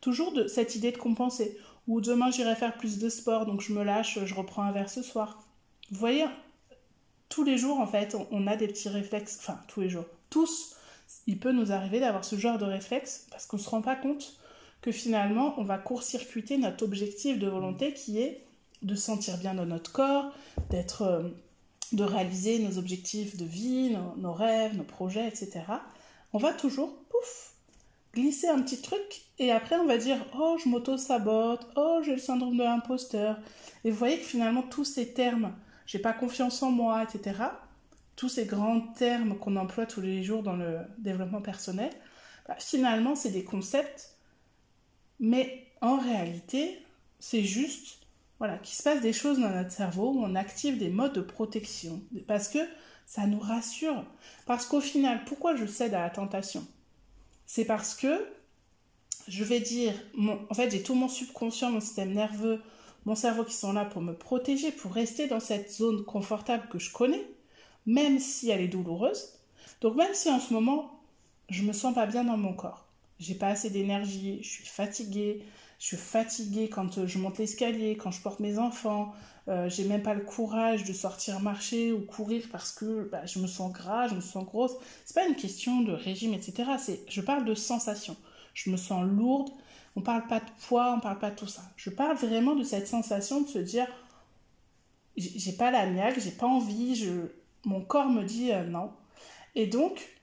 [0.00, 1.58] Toujours de cette idée de compenser.
[1.88, 4.90] Ou demain j'irai faire plus de sport, donc je me lâche, je reprends un verre
[4.90, 5.42] ce soir.
[5.90, 6.24] Vous voyez,
[7.28, 10.76] tous les jours en fait, on a des petits réflexes, enfin tous les jours, tous,
[11.26, 13.96] il peut nous arriver d'avoir ce genre de réflexe parce qu'on ne se rend pas
[13.96, 14.34] compte
[14.82, 18.44] que finalement on va court-circuiter notre objectif de volonté qui est
[18.82, 20.32] de sentir bien dans notre corps,
[20.70, 21.22] d'être, euh,
[21.92, 25.62] de réaliser nos objectifs de vie, nos, rêves, nos projets, etc.
[26.32, 27.52] On va toujours, pouf,
[28.14, 32.18] glisser un petit truc et après on va dire oh je m'auto-sabote, oh j'ai le
[32.18, 33.38] syndrome de l'imposteur.
[33.84, 35.52] Et vous voyez que finalement tous ces termes,
[35.86, 37.34] j'ai pas confiance en moi, etc
[38.16, 41.90] tous ces grands termes qu'on emploie tous les jours dans le développement personnel,
[42.48, 44.16] bah, finalement, c'est des concepts,
[45.20, 46.82] mais en réalité,
[47.20, 48.05] c'est juste
[48.38, 51.20] voilà, qu'il se passe des choses dans notre cerveau où on active des modes de
[51.20, 52.58] protection, parce que
[53.06, 54.04] ça nous rassure.
[54.46, 56.66] Parce qu'au final, pourquoi je cède à la tentation?
[57.46, 58.26] C'est parce que
[59.28, 62.60] je vais dire, en fait, j'ai tout mon subconscient, mon système nerveux,
[63.06, 66.78] mon cerveau qui sont là pour me protéger, pour rester dans cette zone confortable que
[66.78, 67.24] je connais,
[67.86, 69.34] même si elle est douloureuse.
[69.80, 71.00] Donc même si en ce moment,
[71.48, 75.44] je me sens pas bien dans mon corps, j'ai pas assez d'énergie, je suis fatiguée,
[75.78, 79.12] je suis fatiguée quand euh, je monte l'escalier, quand je porte mes enfants,
[79.48, 83.38] euh, j'ai même pas le courage de sortir marcher ou courir parce que bah, je
[83.38, 84.72] me sens gras, je me sens grosse.
[85.04, 86.64] C'est pas une question de régime, etc.
[86.78, 88.16] C'est, je parle de sensation.
[88.54, 89.50] Je me sens lourde.
[89.94, 91.62] On parle pas de poids, on parle pas de tout ça.
[91.76, 93.86] Je parle vraiment de cette sensation de se dire,
[95.16, 97.12] j'ai pas la niaque, j'ai pas envie, je,
[97.64, 98.92] mon corps me dit euh, non.
[99.54, 100.18] Et donc,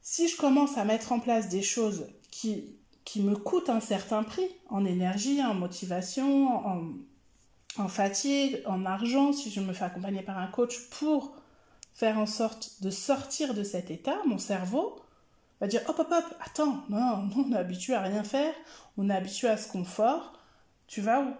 [0.00, 2.76] si je commence à mettre en place des choses qui,
[3.10, 6.84] qui me coûtent un certain prix, en énergie, en motivation, en,
[7.76, 11.34] en fatigue, en argent, si je me fais accompagner par un coach pour
[11.92, 14.94] faire en sorte de sortir de cet état, mon cerveau
[15.60, 18.54] va dire hop hop hop, attends, non, non, on est habitué à rien faire,
[18.96, 20.32] on est habitué à ce confort,
[20.86, 21.34] tu vas où?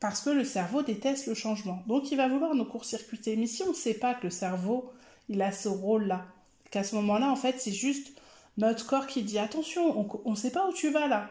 [0.00, 1.82] Parce que le cerveau déteste le changement.
[1.86, 3.34] Donc il va vouloir nous court-circuiter.
[3.36, 4.92] Mais si on ne sait pas que le cerveau,
[5.30, 6.26] il a ce rôle-là,
[6.70, 8.12] qu'à ce moment-là, en fait, c'est juste
[8.58, 11.30] notre corps qui dit attention, on ne sait pas où tu vas là.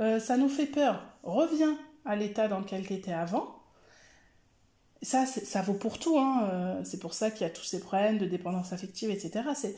[0.00, 1.02] Euh, ça nous fait peur.
[1.22, 3.62] Reviens à l'état dans lequel tu étais avant.
[5.00, 6.18] Ça, ça vaut pour tout.
[6.18, 6.48] Hein.
[6.52, 9.48] Euh, c'est pour ça qu'il y a tous ces problèmes de dépendance affective, etc.
[9.54, 9.76] C'est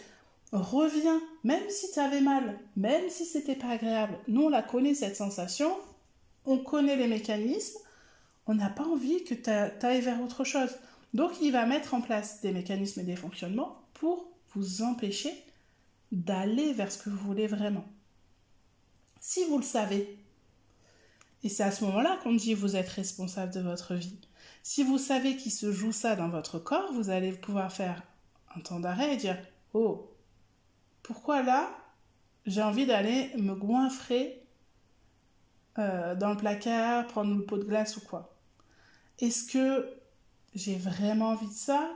[0.51, 4.19] reviens, même si tu avais mal, même si c'était pas agréable.
[4.27, 5.71] Nous, on la connaît, cette sensation.
[6.47, 7.79] On connaît les mécanismes
[8.49, 10.71] on n'a pas envie que tu ailles vers autre chose.
[11.15, 15.33] Donc il va mettre en place des mécanismes et des fonctionnements pour vous empêcher
[16.13, 17.87] d'aller vers ce que vous voulez vraiment.
[19.21, 20.19] Si vous le savez,
[21.43, 24.19] et c'est à ce moment-là qu'on dit vous êtes responsable de votre vie.
[24.63, 28.03] Si vous savez qu'il se joue ça dans votre corps, vous allez pouvoir faire
[28.57, 29.39] un temps d'arrêt et dire
[29.73, 30.11] Oh,
[31.03, 31.71] pourquoi là
[32.47, 34.43] j'ai envie d'aller me goinfrer
[35.79, 38.39] euh, dans le placard, prendre une pot de glace ou quoi
[39.19, 39.89] est-ce que
[40.55, 41.91] j'ai vraiment envie de ça?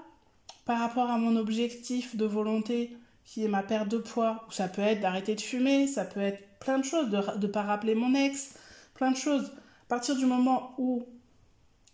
[0.64, 4.82] Par rapport à mon objectif de volonté qui est ma perte de poids Ça peut
[4.82, 8.14] être d'arrêter de fumer, ça peut être plein de choses, de ne pas rappeler mon
[8.14, 8.54] ex,
[8.94, 9.52] plein de choses.
[9.86, 11.06] À partir du moment où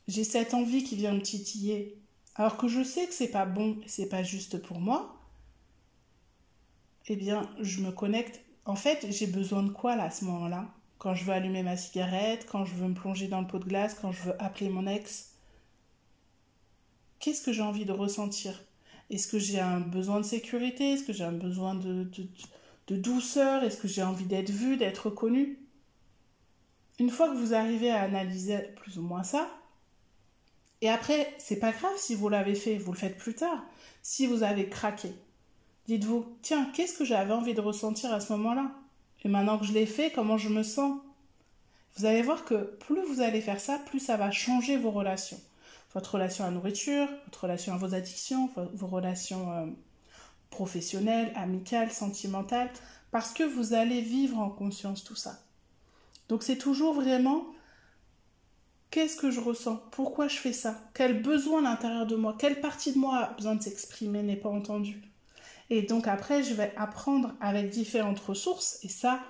[0.06, 2.00] j'ai cette envie qui vient me titiller,
[2.34, 5.18] alors que je sais que c'est pas bon c'est pas juste pour moi,
[7.08, 8.40] eh bien, je me connecte.
[8.64, 10.68] En fait, j'ai besoin de quoi là à ce moment-là?
[10.98, 13.64] Quand je veux allumer ma cigarette, quand je veux me plonger dans le pot de
[13.64, 15.34] glace, quand je veux appeler mon ex?
[17.20, 18.60] Qu'est-ce que j'ai envie de ressentir?
[19.10, 20.92] Est-ce que j'ai un besoin de sécurité?
[20.92, 22.08] Est-ce que j'ai un besoin de,
[22.88, 23.64] douceur?
[23.64, 25.58] Est-ce que j'ai envie d'être vu, d'être reconnu
[26.98, 29.48] Une fois que vous arrivez à analyser plus ou moins ça,
[30.80, 33.64] et après, c'est pas grave si vous l'avez fait, vous le faites plus tard.
[34.02, 35.12] Si vous avez craqué,
[35.86, 38.70] dites-vous, tiens, qu'est-ce que j'avais envie de ressentir à ce moment-là?
[39.24, 41.00] Et maintenant que je l'ai fait, comment je me sens?
[41.96, 45.40] Vous allez voir que plus vous allez faire ça, plus ça va changer vos relations.
[45.94, 49.66] Votre relation à la nourriture, votre relation à vos addictions, vos relations euh,
[50.50, 52.70] professionnelles, amicales, sentimentales,
[53.10, 55.38] parce que vous allez vivre en conscience tout ça.
[56.28, 57.46] Donc c'est toujours vraiment
[58.90, 59.76] qu'est-ce que je ressens?
[59.90, 60.78] Pourquoi je fais ça?
[60.94, 62.36] Quel besoin à l'intérieur de moi?
[62.38, 65.02] Quelle partie de moi a besoin de s'exprimer, n'est pas entendue?
[65.70, 68.78] Et donc après, je vais apprendre avec différentes ressources.
[68.82, 69.20] Et ça,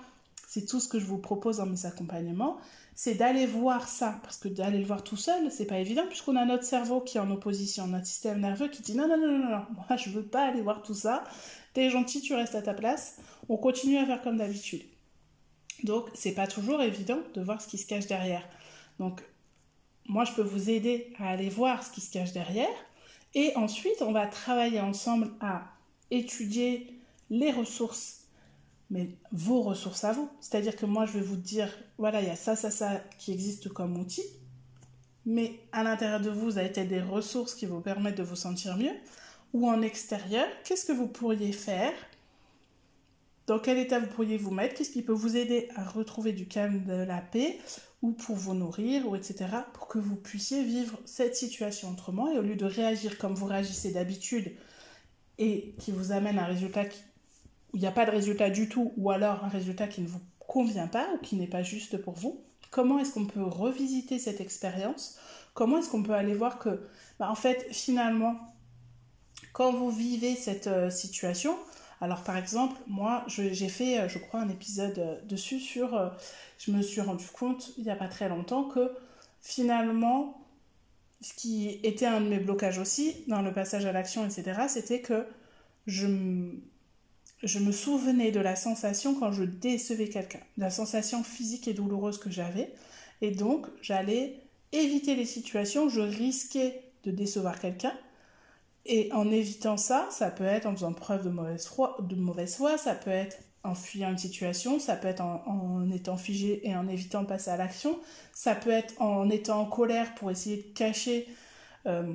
[0.47, 2.57] c'est tout ce que je vous propose dans mes accompagnements.
[3.01, 6.35] C'est d'aller voir ça, parce que d'aller le voir tout seul, c'est pas évident, puisqu'on
[6.35, 9.37] a notre cerveau qui est en opposition, notre système nerveux qui dit non, non, non,
[9.37, 11.23] non, non, moi je veux pas aller voir tout ça,
[11.73, 13.15] t'es gentil, tu restes à ta place,
[13.47, 14.83] on continue à faire comme d'habitude.
[15.85, 18.43] Donc c'est pas toujours évident de voir ce qui se cache derrière.
[18.99, 19.23] Donc
[20.09, 22.67] moi je peux vous aider à aller voir ce qui se cache derrière,
[23.33, 25.63] et ensuite on va travailler ensemble à
[26.11, 28.18] étudier les ressources
[28.89, 30.29] mais vos ressources à vous.
[30.39, 33.31] C'est-à-dire que moi, je vais vous dire, voilà, il y a ça, ça, ça qui
[33.31, 34.23] existe comme outil,
[35.25, 38.77] mais à l'intérieur de vous, vous avez des ressources qui vous permettent de vous sentir
[38.77, 38.95] mieux,
[39.53, 41.93] ou en extérieur, qu'est-ce que vous pourriez faire?
[43.47, 46.47] Dans quel état vous pourriez vous mettre, qu'est-ce qui peut vous aider à retrouver du
[46.47, 47.59] calme, de la paix,
[48.01, 52.37] ou pour vous nourrir, ou etc., pour que vous puissiez vivre cette situation autrement, et
[52.37, 54.55] au lieu de réagir comme vous réagissez d'habitude,
[55.37, 56.99] et qui vous amène à un résultat qui
[57.73, 60.21] il n'y a pas de résultat du tout, ou alors un résultat qui ne vous
[60.39, 64.41] convient pas ou qui n'est pas juste pour vous, comment est-ce qu'on peut revisiter cette
[64.41, 65.17] expérience?
[65.53, 66.81] Comment est-ce qu'on peut aller voir que,
[67.19, 68.37] bah, en fait, finalement,
[69.53, 71.55] quand vous vivez cette euh, situation,
[72.01, 76.11] alors par exemple, moi, j'ai fait, euh, je crois, un épisode euh, dessus sur,
[76.57, 78.91] je me suis rendu compte il n'y a pas très longtemps que
[79.41, 80.45] finalement,
[81.21, 85.01] ce qui était un de mes blocages aussi dans le passage à l'action, etc., c'était
[85.01, 85.25] que
[85.87, 86.07] je
[87.43, 92.17] je me souvenais de la sensation quand je décevais quelqu'un, la sensation physique et douloureuse
[92.17, 92.73] que j'avais.
[93.21, 97.93] Et donc, j'allais éviter les situations où je risquais de décevoir quelqu'un.
[98.85, 102.55] Et en évitant ça, ça peut être en faisant preuve de mauvaise foi, de mauvaise
[102.55, 106.75] foi ça peut être en fuyant une situation, ça peut être en, étant figé et
[106.75, 107.99] en évitant de passer à l'action,
[108.33, 111.27] ça peut être en étant en colère pour essayer de cacher
[111.85, 112.13] euh,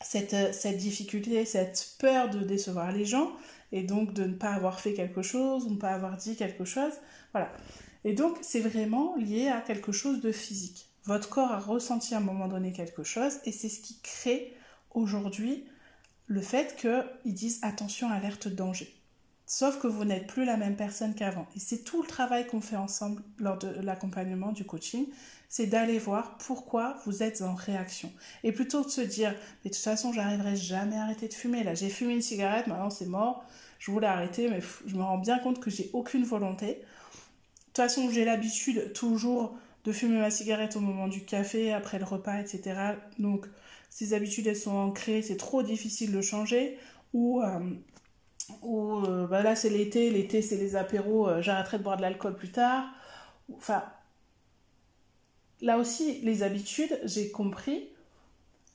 [0.00, 3.30] cette, cette difficulté, cette peur de décevoir les gens
[3.72, 6.64] et donc de ne pas avoir fait quelque chose ou ne pas avoir dit quelque
[6.64, 6.92] chose.
[7.32, 7.52] Voilà.
[8.04, 10.88] Et donc c'est vraiment lié à quelque chose de physique.
[11.04, 14.54] Votre corps a ressenti à un moment donné quelque chose et c'est ce qui crée
[14.90, 15.64] aujourd'hui
[16.26, 18.95] le fait qu'ils disent attention, alerte, danger.
[19.48, 21.46] Sauf que vous n'êtes plus la même personne qu'avant.
[21.54, 25.06] Et c'est tout le travail qu'on fait ensemble lors de l'accompagnement, du coaching,
[25.48, 28.12] c'est d'aller voir pourquoi vous êtes en réaction.
[28.42, 29.30] Et plutôt de se dire,
[29.64, 31.62] mais de toute façon, j'arriverai jamais à arrêter de fumer.
[31.62, 33.44] Là, j'ai fumé une cigarette, maintenant c'est mort.
[33.78, 36.66] Je voulais arrêter, mais je me rends bien compte que j'ai aucune volonté.
[36.66, 36.72] De
[37.66, 42.04] toute façon, j'ai l'habitude toujours de fumer ma cigarette au moment du café, après le
[42.04, 42.96] repas, etc.
[43.20, 43.46] Donc,
[43.90, 46.78] ces habitudes, elles sont ancrées, c'est trop difficile de changer.
[47.12, 47.60] Ou, euh,
[48.62, 52.02] ou euh, bah là, c'est l'été, l'été, c'est les apéros, euh, j'arrêterai de boire de
[52.02, 52.84] l'alcool plus tard.
[53.56, 53.84] Enfin,
[55.60, 57.88] là aussi, les habitudes, j'ai compris,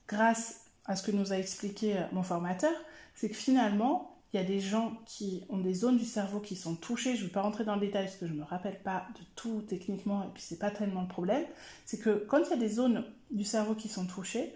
[0.07, 2.73] grâce à ce que nous a expliqué euh, mon formateur,
[3.15, 6.55] c'est que finalement, il y a des gens qui ont des zones du cerveau qui
[6.55, 7.15] sont touchées.
[7.15, 9.05] Je ne vais pas rentrer dans le détail parce que je ne me rappelle pas
[9.15, 11.43] de tout techniquement et puis c'est pas tellement le problème.
[11.85, 14.53] C'est que quand il y a des zones du cerveau qui sont touchées,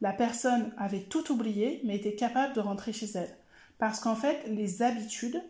[0.00, 3.32] la personne avait tout oublié mais était capable de rentrer chez elle.
[3.82, 5.42] Parce qu'en fait, les habitudes,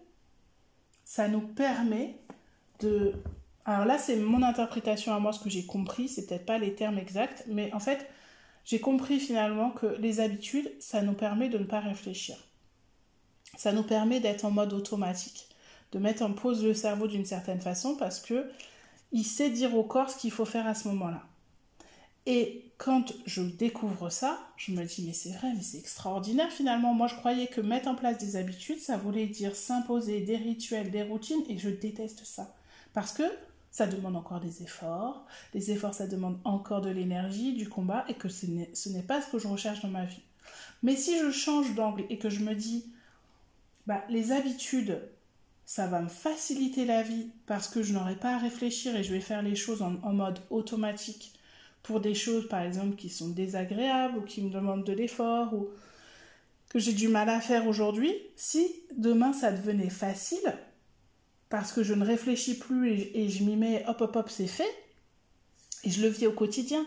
[1.04, 2.16] ça nous permet
[2.80, 3.12] de
[3.66, 6.74] alors là, c'est mon interprétation à moi, ce que j'ai compris, c'est peut-être pas les
[6.74, 8.08] termes exacts, mais en fait,
[8.64, 12.38] j'ai compris finalement que les habitudes, ça nous permet de ne pas réfléchir.
[13.58, 15.48] Ça nous permet d'être en mode automatique,
[15.92, 18.50] de mettre en pause le cerveau d'une certaine façon parce que
[19.12, 21.22] il sait dire au corps ce qu'il faut faire à ce moment-là.
[22.24, 26.94] Et quand je découvre ça, je me dis mais c'est vrai, mais c'est extraordinaire finalement.
[26.94, 30.90] Moi je croyais que mettre en place des habitudes, ça voulait dire s'imposer des rituels,
[30.90, 32.52] des routines, et je déteste ça.
[32.92, 33.22] Parce que
[33.70, 35.24] ça demande encore des efforts.
[35.54, 39.30] Les efforts, ça demande encore de l'énergie, du combat, et que ce n'est pas ce
[39.30, 40.22] que je recherche dans ma vie.
[40.82, 42.84] Mais si je change d'angle et que je me dis,
[43.86, 45.00] bah, les habitudes,
[45.66, 49.12] ça va me faciliter la vie parce que je n'aurai pas à réfléchir et je
[49.12, 51.32] vais faire les choses en, en, mode automatique
[51.82, 55.68] pour des choses, par exemple, qui sont désagréables ou qui me demandent de l'effort ou
[56.68, 58.14] que j'ai du mal à faire aujourd'hui.
[58.36, 58.66] Si
[58.96, 60.54] demain ça devenait facile,
[61.48, 64.74] parce que je ne réfléchis plus et, je m'y mets, hop, hop, hop, c'est fait.
[65.84, 66.86] Et je le vis au quotidien.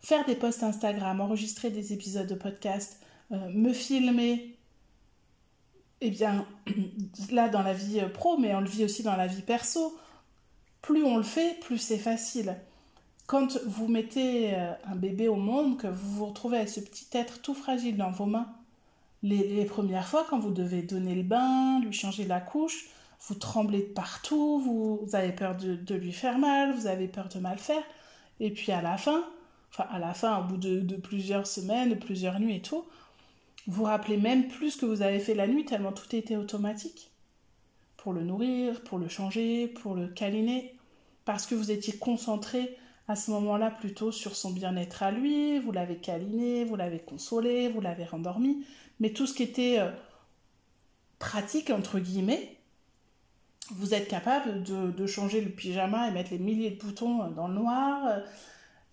[0.00, 3.00] Faire des posts Instagram, enregistrer des épisodes de podcast,
[3.30, 4.56] euh, me filmer,
[6.00, 6.46] eh bien,
[7.30, 9.96] là dans la vie euh, pro, mais on le vit aussi dans la vie perso.
[10.82, 12.56] Plus on le fait, plus c'est facile.
[13.26, 17.06] Quand vous mettez euh, un bébé au monde, que vous vous retrouvez avec ce petit
[17.12, 18.48] être tout fragile dans vos mains,
[19.22, 22.86] les, premières fois, quand vous devez donner le bain, lui changer la couche,
[23.26, 27.40] vous tremblez de partout, vous, avez peur de, lui faire mal, vous avez peur de
[27.40, 27.82] mal faire.
[28.38, 29.24] Et puis à la fin,
[29.72, 32.84] enfin à la fin, au bout de, plusieurs semaines, plusieurs nuits et tout,
[33.66, 37.10] vous rappelez même plus ce que vous avez fait la nuit, tellement tout était automatique.
[37.96, 40.76] Pour le nourrir, pour le changer, pour le câliner,
[41.24, 42.76] parce que vous étiez concentré
[43.08, 47.68] à ce moment-là plutôt sur son bien-être à lui, vous l'avez câliné, vous l'avez consolé,
[47.68, 48.64] vous l'avez rendormi,
[49.00, 49.90] mais tout ce qui était euh,
[51.18, 52.56] pratique, entre guillemets,
[53.70, 57.48] vous êtes capable de, changer le pyjama et mettre les milliers de boutons euh, dans
[57.48, 58.20] le noir.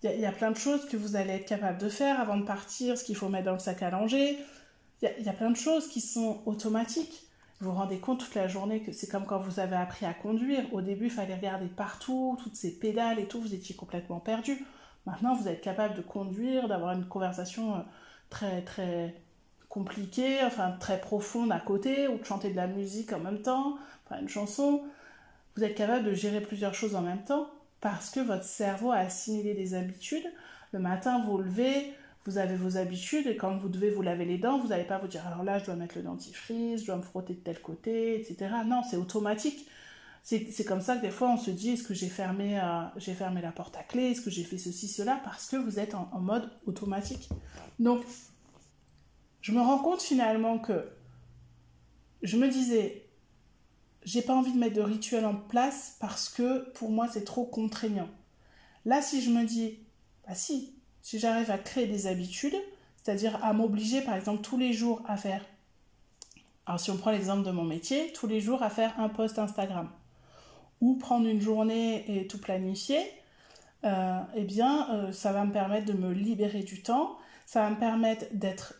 [0.02, 2.44] Il y, a plein de choses que vous allez être capable de faire avant de
[2.44, 4.38] partir, ce qu'il faut mettre dans le sac à langer.
[5.00, 7.26] Il y, a plein de choses qui sont automatiques.
[7.64, 10.12] Vous vous rendez compte toute la journée que c'est comme quand vous avez appris à
[10.12, 10.62] conduire.
[10.74, 14.62] Au début, il fallait regarder partout, toutes ces pédales et tout, vous étiez complètement perdu.
[15.06, 17.78] Maintenant, vous êtes capable de conduire, d'avoir une conversation euh,
[18.28, 19.14] très très
[19.70, 23.78] compliquée, enfin très profonde à côté, ou de chanter de la musique en même temps,
[24.04, 24.82] enfin une chanson.
[25.56, 27.48] Vous êtes capable de gérer plusieurs choses en même temps
[27.80, 30.30] parce que votre cerveau a assimilé des habitudes.
[30.72, 31.94] Le matin, vous, vous levez,
[32.24, 34.98] vous avez vos habitudes et quand vous devez vous laver les dents, vous n'allez pas
[34.98, 37.60] vous dire alors là je dois mettre le dentifrice, je dois me frotter de tel
[37.60, 38.50] côté, etc.
[38.66, 39.66] Non, c'est automatique.
[40.22, 43.42] C'est comme ça que des fois on se dit est-ce que j'ai fermé, euh, fermé
[43.42, 46.08] la porte à clé, est-ce que j'ai fait ceci, cela, parce que vous êtes en,
[46.12, 47.28] en mode automatique.
[47.78, 48.02] Donc,
[49.42, 50.88] je me rends compte finalement que
[52.22, 53.06] je me disais,
[54.04, 57.44] j'ai pas envie de mettre de rituel en place parce que pour moi c'est trop
[57.44, 58.08] contraignant.
[58.86, 59.78] Là, si je me dis,
[60.26, 60.73] bah si,
[61.04, 62.56] si j'arrive à créer des habitudes,
[62.96, 65.44] c'est-à-dire à m'obliger par exemple tous les jours à faire,
[66.64, 69.38] alors si on prend l'exemple de mon métier, tous les jours à faire un post
[69.38, 69.90] Instagram,
[70.80, 73.02] ou prendre une journée et tout planifier,
[73.84, 77.70] euh, eh bien euh, ça va me permettre de me libérer du temps, ça va
[77.70, 78.74] me permettre d'être...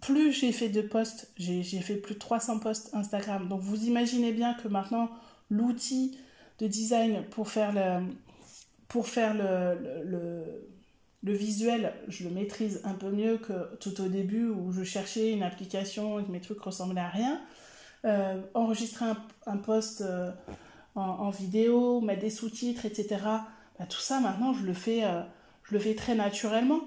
[0.00, 4.32] Plus j'ai fait de posts, j'ai fait plus de 300 posts Instagram, donc vous imaginez
[4.32, 5.10] bien que maintenant
[5.50, 6.16] l'outil
[6.60, 8.06] de design pour faire le,
[8.86, 10.68] pour faire le le
[11.32, 15.42] visuel, je le maîtrise un peu mieux que tout au début où je cherchais une
[15.42, 17.40] application et que mes trucs ressemblaient à rien.
[18.04, 19.06] Euh, enregistrer
[19.46, 20.30] un, post euh,
[20.94, 23.16] en, vidéo, mettre des sous-titres, etc.
[23.78, 25.22] Bah, tout ça maintenant, je le fais, euh,
[25.62, 26.80] je le fais très naturellement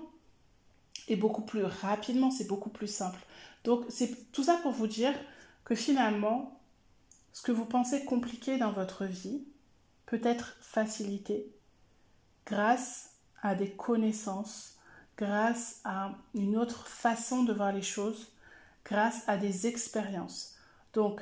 [1.08, 2.30] et beaucoup plus rapidement.
[2.30, 3.20] C'est beaucoup plus simple.
[3.64, 5.14] Donc c'est tout ça pour vous dire
[5.66, 6.62] que finalement,
[7.34, 9.44] ce que vous pensez compliqué dans votre vie
[10.06, 11.52] peut être facilité
[12.46, 14.78] grâce à des connaissances,
[15.18, 18.32] grâce à une autre façon de voir les choses,
[18.86, 20.56] grâce à des expériences.
[20.94, 21.22] Donc,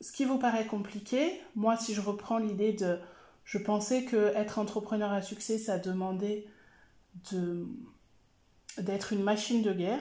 [0.00, 2.98] ce qui vous paraît compliqué, moi si je reprends l'idée de,
[3.44, 6.46] je pensais que être entrepreneur à succès, ça demandait
[7.32, 7.66] de
[8.76, 10.00] d'être une machine de guerre.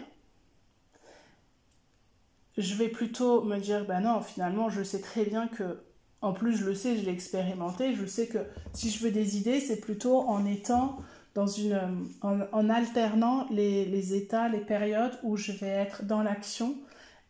[2.58, 5.82] Je vais plutôt me dire, ben non, finalement, je sais très bien que
[6.22, 7.94] en plus, je le sais, je l'ai expérimenté.
[7.94, 8.40] Je sais que
[8.74, 10.98] si je veux des idées, c'est plutôt en étant
[11.36, 16.76] dans une, euh, en, alternant les, états, les périodes où je vais être dans l'action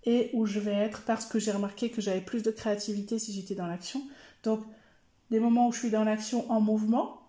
[0.05, 3.33] et où je vais être, parce que j'ai remarqué que j'avais plus de créativité si
[3.33, 4.01] j'étais dans l'action.
[4.43, 4.61] Donc,
[5.29, 7.21] des moments où je suis dans l'action en mouvement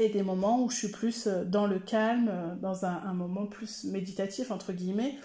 [0.00, 3.46] et des moments où je suis plus euh, dans le calme, euh, dans un moment
[3.46, 5.16] plus méditatif, entre guillemets,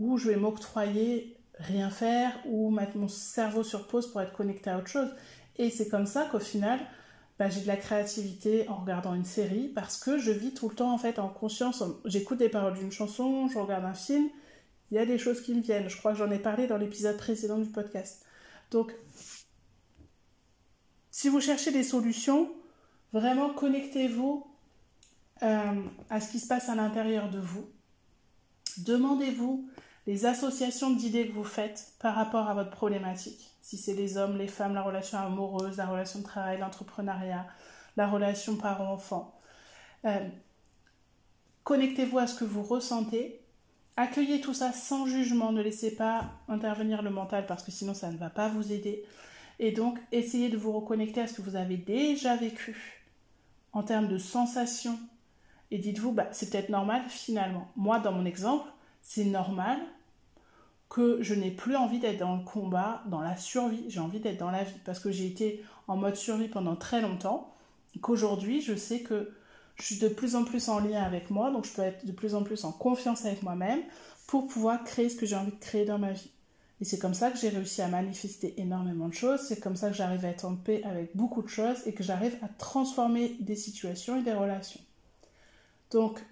[0.00, 4.70] où je vais m'octroyer rien faire ou mettre mon cerveau sur pause pour être connecté
[4.70, 5.08] à autre chose.
[5.56, 6.78] Et c'est comme ça qu'au final,
[7.38, 10.74] bah, j'ai de la créativité en regardant une série parce que je vis tout le
[10.74, 11.82] temps en fait en conscience.
[12.04, 14.28] J'écoute des paroles d'une chanson, je regarde un film,
[14.90, 15.88] il y a des choses qui me viennent.
[15.88, 18.24] Je crois que j'en ai parlé dans l'épisode précédent du podcast.
[18.70, 18.94] Donc,
[21.10, 22.50] si vous cherchez des solutions,
[23.12, 24.46] vraiment connectez-vous
[25.42, 27.68] euh, à ce qui se passe à l'intérieur de vous.
[28.78, 29.68] Demandez-vous
[30.06, 33.50] les associations d'idées que vous faites par rapport à votre problématique.
[33.60, 37.46] Si c'est les hommes, les femmes, la relation amoureuse, la relation de travail, l'entrepreneuriat,
[37.96, 39.34] la relation parent-enfant.
[40.04, 40.28] Euh,
[41.64, 43.40] connectez-vous à ce que vous ressentez.
[43.96, 45.50] Accueillez tout ça sans jugement.
[45.50, 49.04] Ne laissez pas intervenir le mental parce que sinon ça ne va pas vous aider.
[49.58, 53.02] Et donc, essayez de vous reconnecter à ce que vous avez déjà vécu
[53.72, 54.98] en termes de sensations.
[55.72, 57.72] Et dites-vous, bah, c'est peut-être normal finalement.
[57.74, 58.70] Moi, dans mon exemple,
[59.02, 59.80] c'est normal
[60.88, 64.38] que je n'ai plus envie d'être dans le combat, dans la survie, j'ai envie d'être
[64.38, 67.52] dans la vie, parce que j'ai été en mode survie pendant très longtemps,
[68.00, 69.32] qu'aujourd'hui je sais que
[69.76, 72.12] je suis de plus en plus en lien avec moi, donc je peux être de
[72.12, 73.80] plus en plus en confiance avec moi-même
[74.26, 76.30] pour pouvoir créer ce que j'ai envie de créer dans ma vie.
[76.80, 79.88] Et c'est comme ça que j'ai réussi à manifester énormément de choses, c'est comme ça
[79.88, 83.36] que j'arrive à être en paix avec beaucoup de choses et que j'arrive à transformer
[83.40, 84.80] des situations et des relations.
[85.90, 86.24] Donc,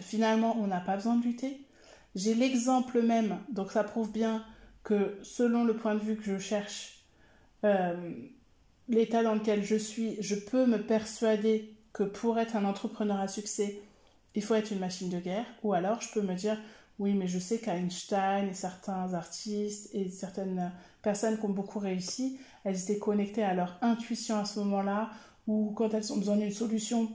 [0.00, 1.60] finalement, on n'a pas besoin de lutter,
[2.14, 4.44] j'ai l'exemple même, donc ça prouve bien
[4.82, 7.04] que selon le point de vue que je cherche,
[7.64, 8.12] euh,
[8.88, 13.28] l'état dans lequel je suis, je peux me persuader que pour être un entrepreneur à
[13.28, 13.80] succès,
[14.34, 15.46] il faut être une machine de guerre.
[15.62, 16.58] Ou alors je peux me dire,
[16.98, 22.38] oui, mais je sais qu'Einstein et certains artistes et certaines personnes qui ont beaucoup réussi,
[22.64, 25.10] elles étaient connectées à leur intuition à ce moment-là,
[25.46, 27.10] ou quand elles ont besoin d'une solution,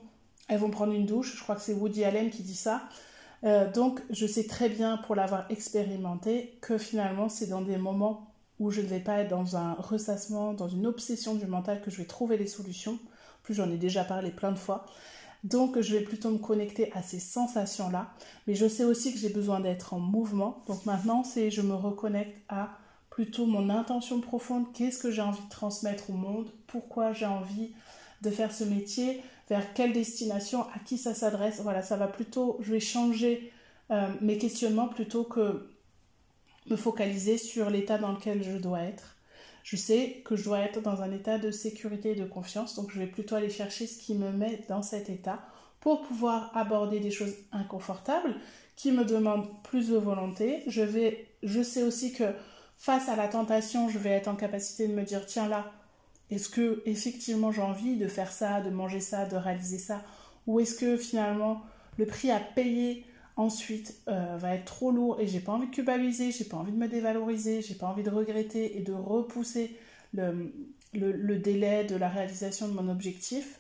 [0.47, 1.37] elles vont prendre une douche.
[1.37, 2.89] Je crois que c'est Woody Allen qui dit ça.
[3.43, 8.33] Euh, donc, je sais très bien, pour l'avoir expérimenté, que finalement, c'est dans des moments
[8.59, 11.89] où je ne vais pas être dans un ressassement, dans une obsession du mental, que
[11.91, 12.93] je vais trouver les solutions.
[12.93, 14.85] En plus, j'en ai déjà parlé plein de fois.
[15.45, 18.11] Donc, je vais plutôt me connecter à ces sensations-là.
[18.47, 20.63] Mais je sais aussi que j'ai besoin d'être en mouvement.
[20.67, 22.71] Donc, maintenant, c'est je me reconnecte à
[23.09, 24.65] plutôt mon intention profonde.
[24.73, 26.51] Qu'est-ce que j'ai envie de transmettre au monde?
[26.67, 27.71] Pourquoi j'ai envie
[28.21, 29.23] de faire ce métier?
[29.49, 32.57] Vers quelle destination À qui ça s'adresse Voilà, ça va plutôt.
[32.61, 33.51] Je vais changer
[33.91, 35.69] euh, mes questionnements plutôt que
[36.69, 39.15] me focaliser sur l'état dans lequel je dois être.
[39.63, 42.91] Je sais que je dois être dans un état de sécurité et de confiance, donc
[42.91, 45.39] je vais plutôt aller chercher ce qui me met dans cet état
[45.79, 48.35] pour pouvoir aborder des choses inconfortables
[48.75, 50.63] qui me demandent plus de volonté.
[50.67, 50.83] Je,
[51.43, 52.33] je sais aussi que
[52.77, 55.71] face à la tentation, je vais être en capacité de me dire tiens là,
[56.31, 60.03] est-ce que effectivement j'ai envie de faire ça, de manger ça, de réaliser ça?
[60.47, 61.61] Ou est-ce que finalement
[61.97, 63.05] le prix à payer
[63.35, 66.71] ensuite euh, va être trop lourd et j'ai pas envie de culpabiliser, j'ai pas envie
[66.71, 69.75] de me dévaloriser, j'ai pas envie de regretter et de repousser
[70.13, 73.59] le, délai de la réalisation de mon objectif?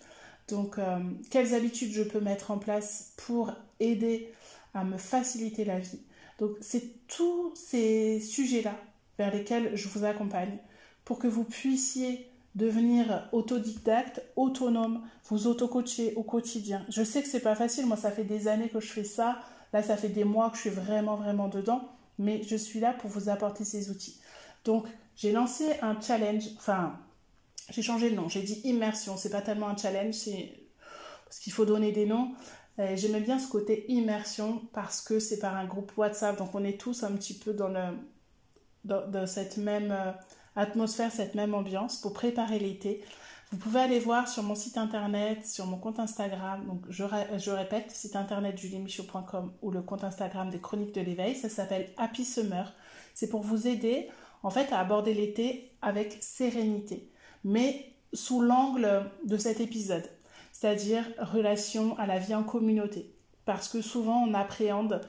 [0.49, 0.99] Donc, euh,
[1.29, 4.31] quelles habitudes je peux mettre en place pour aider
[4.73, 6.01] à me faciliter la vie?
[6.39, 8.75] Donc, c'est tous ces sujets-là
[9.17, 10.57] vers lesquels je vous accompagne
[11.05, 12.29] pour que vous puissiez
[12.59, 16.85] devenir autodidacte, autonome, vous auto-coacher au quotidien.
[16.89, 19.39] Je sais que c'est pas facile, moi ça fait des années que je fais ça,
[19.73, 22.93] Là, ça fait des mois que je suis vraiment, vraiment dedans, mais je suis là
[22.93, 24.19] pour vous apporter ces outils.
[24.65, 26.97] Donc, j'ai lancé un challenge, enfin,
[27.69, 30.53] j'ai changé le nom, j'ai dit immersion, c'est pas tellement un challenge, c'est
[31.25, 32.31] parce qu'il faut donner des noms.
[32.95, 36.79] J'aimais bien ce côté immersion parce que c'est par un groupe WhatsApp, donc on est
[36.79, 37.97] tous un petit peu dans, le,
[38.85, 40.13] dans cette même euh,
[40.59, 43.03] atmosphère, cette même ambiance pour préparer l'été.
[43.51, 46.65] Vous pouvez aller voir sur mon site internet, sur mon compte Instagram.
[46.67, 51.35] Donc, je, répète, site internet juliemichaud.com ou le compte Instagram des Chroniques de l'éveil.
[51.35, 52.71] Ça s'appelle Happy Summer.
[53.15, 54.07] C'est pour vous aider,
[54.43, 57.09] en fait, à aborder l'été avec sérénité,
[57.43, 60.07] mais sous l'angle de cet épisode,
[60.51, 63.15] c'est-à-dire relation à la vie en communauté.
[63.45, 65.01] Parce que souvent, on appréhende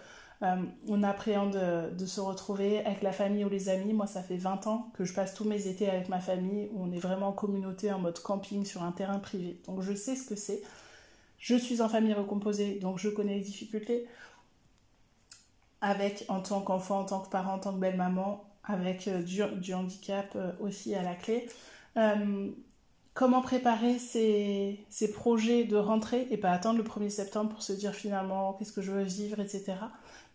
[0.43, 0.57] euh,
[0.89, 1.59] on appréhende
[1.97, 3.93] de, se retrouver avec la famille ou les amis.
[3.93, 6.83] Moi, ça fait 20 ans que je passe tous mes étés avec ma famille, où
[6.83, 9.61] on est vraiment en communauté, en mode camping sur un terrain privé.
[9.67, 10.63] Donc je sais ce que c'est.
[11.39, 14.07] Je suis en famille recomposée, donc je connais les difficultés.
[15.83, 19.73] Avec, en tant qu'enfant, en tant que parent, en tant que belle-maman, avec euh, du,
[19.75, 21.49] handicap euh, aussi à la clé
[23.15, 27.95] comment préparer ces, projets de rentrée et pas attendre le 1er septembre pour se dire
[27.95, 29.75] finalement qu'est-ce que je veux vivre, etc.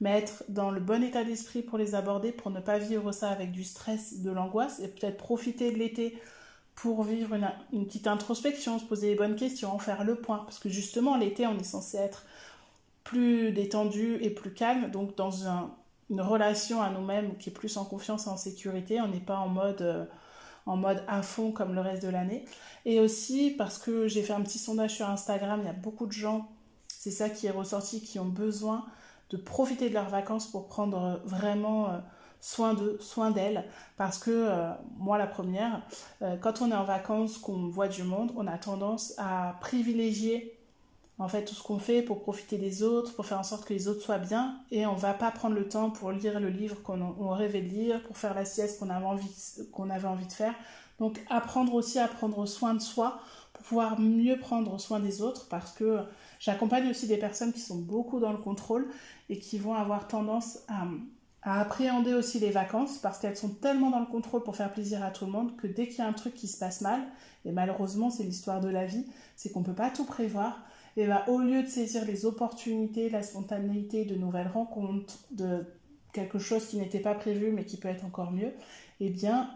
[0.01, 3.29] Mais être dans le bon état d'esprit pour les aborder, pour ne pas vivre ça
[3.29, 6.17] avec du stress, de l'angoisse et peut-être profiter de l'été
[6.75, 7.35] pour vivre
[7.71, 10.39] une, petite introspection, se poser les bonnes questions, faire le point.
[10.39, 12.25] Parce que justement, l'été, on est censé être
[13.05, 15.31] plus détendu et plus calme, donc dans
[16.09, 18.99] une relation à nous-mêmes qui est plus en confiance et en sécurité.
[18.99, 19.81] On n'est pas en mode...
[19.81, 20.05] Euh,
[20.65, 22.45] en mode à fond comme le reste de l'année.
[22.85, 26.07] Et aussi parce que j'ai fait un petit sondage sur Instagram, il y a beaucoup
[26.07, 26.49] de gens,
[26.87, 28.85] c'est ça qui est ressorti, qui ont besoin
[29.29, 31.97] de profiter de leurs vacances pour prendre vraiment euh,
[32.39, 33.65] soin d'eux, soin d'elles.
[33.97, 35.81] Parce que euh, moi, la première,
[36.21, 40.55] euh, quand on est en vacances, qu'on voit du monde, on a tendance à privilégier
[41.17, 43.73] en fait tout ce qu'on fait pour profiter des autres, pour faire en sorte que
[43.73, 46.81] les autres soient bien, et on va pas prendre le temps pour lire le livre
[46.83, 49.31] qu'on rêvait de lire, pour faire la sieste qu'on avait envie
[49.71, 50.53] qu'on avait envie de faire.
[50.99, 53.19] Donc apprendre aussi à prendre soin de soi
[53.53, 55.99] pour pouvoir mieux prendre soin des autres, parce que
[56.39, 58.87] j'accompagne aussi des personnes qui sont beaucoup dans le contrôle
[59.29, 60.87] et qui vont avoir tendance à,
[61.59, 65.11] appréhender aussi les vacances parce qu'elles sont tellement dans le contrôle pour faire plaisir à
[65.11, 67.01] tout le monde que dès qu'il y a un truc qui se passe mal,
[67.45, 69.05] et malheureusement c'est l'histoire de la vie,
[69.35, 70.63] c'est qu'on ne peut pas tout prévoir,
[70.97, 75.65] et bah, au lieu de saisir les opportunités, la spontanéité de nouvelles rencontres, de
[76.13, 78.53] quelque chose qui n'était pas prévu mais qui peut être encore mieux,
[78.99, 79.51] eh bien,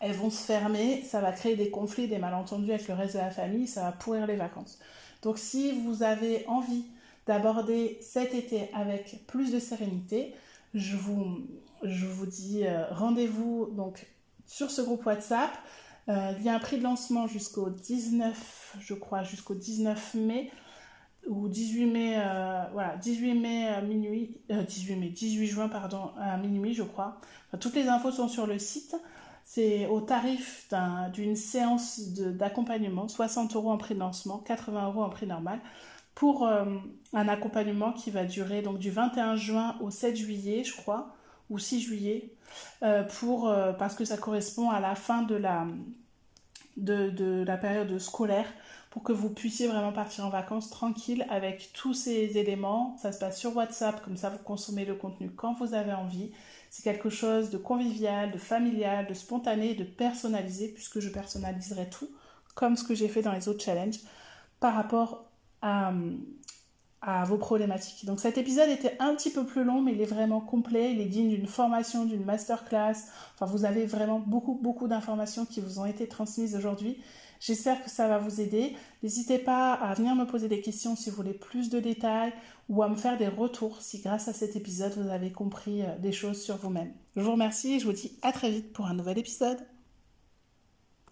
[0.00, 3.20] elles vont se fermer, ça va créer des conflits, des malentendus avec le reste de
[3.20, 4.78] la famille, ça va pourrir les vacances.
[5.22, 6.84] Donc si vous avez envie
[7.26, 10.34] d'aborder cet été avec plus de sérénité,
[10.74, 14.06] je vous, dis euh, rendez-vous donc
[14.46, 15.50] sur ce groupe WhatsApp.
[16.08, 20.50] Euh, il y a un prix de lancement jusqu'au 19, je crois, jusqu'au 19 mai
[21.28, 26.36] ou 18 mai, euh, voilà, 18 mai à minuit, 18 mai, 18 juin, pardon, à
[26.38, 27.20] minuit, je crois.
[27.60, 28.96] toutes les infos sont sur le site.
[29.44, 30.72] C'est au tarif
[31.12, 35.60] d'une séance d'accompagnement, 60 euros en prix de lancement, 80 euros en prix normal,
[36.14, 41.14] pour un accompagnement qui va durer donc du 21 juin au 7 juillet, je crois,
[41.48, 42.32] ou 6 juillet,
[43.18, 45.66] pour, parce que ça correspond à la fin de la,
[46.76, 48.46] de, de la période scolaire
[48.90, 52.96] pour que vous puissiez vraiment partir en vacances tranquille avec tous ces éléments.
[53.00, 56.32] Ça se passe sur WhatsApp, comme ça vous consommez le contenu quand vous avez envie.
[56.70, 62.08] C'est quelque chose de convivial, de familial, de spontané, de personnalisé, puisque je personnaliserai tout,
[62.54, 64.00] comme ce que j'ai fait dans les autres challenges,
[64.58, 65.29] par rapport
[65.62, 65.92] à,
[67.24, 68.04] vos problématiques.
[68.04, 70.92] Donc cet épisode était un petit peu plus long, mais il est vraiment complet.
[70.92, 72.96] Il est digne d'une formation, d'une masterclass.
[73.34, 76.98] Enfin, vous avez vraiment beaucoup, beaucoup d'informations qui vous ont été transmises aujourd'hui.
[77.40, 78.76] J'espère que ça va vous aider.
[79.02, 82.34] N'hésitez pas à venir me poser des questions si vous voulez plus de détails
[82.68, 85.98] ou à me faire des retours si grâce à cet épisode vous avez compris euh,
[85.98, 86.92] des choses sur vous-même.
[87.16, 89.58] Je vous remercie et je vous dis à très vite pour un nouvel épisode.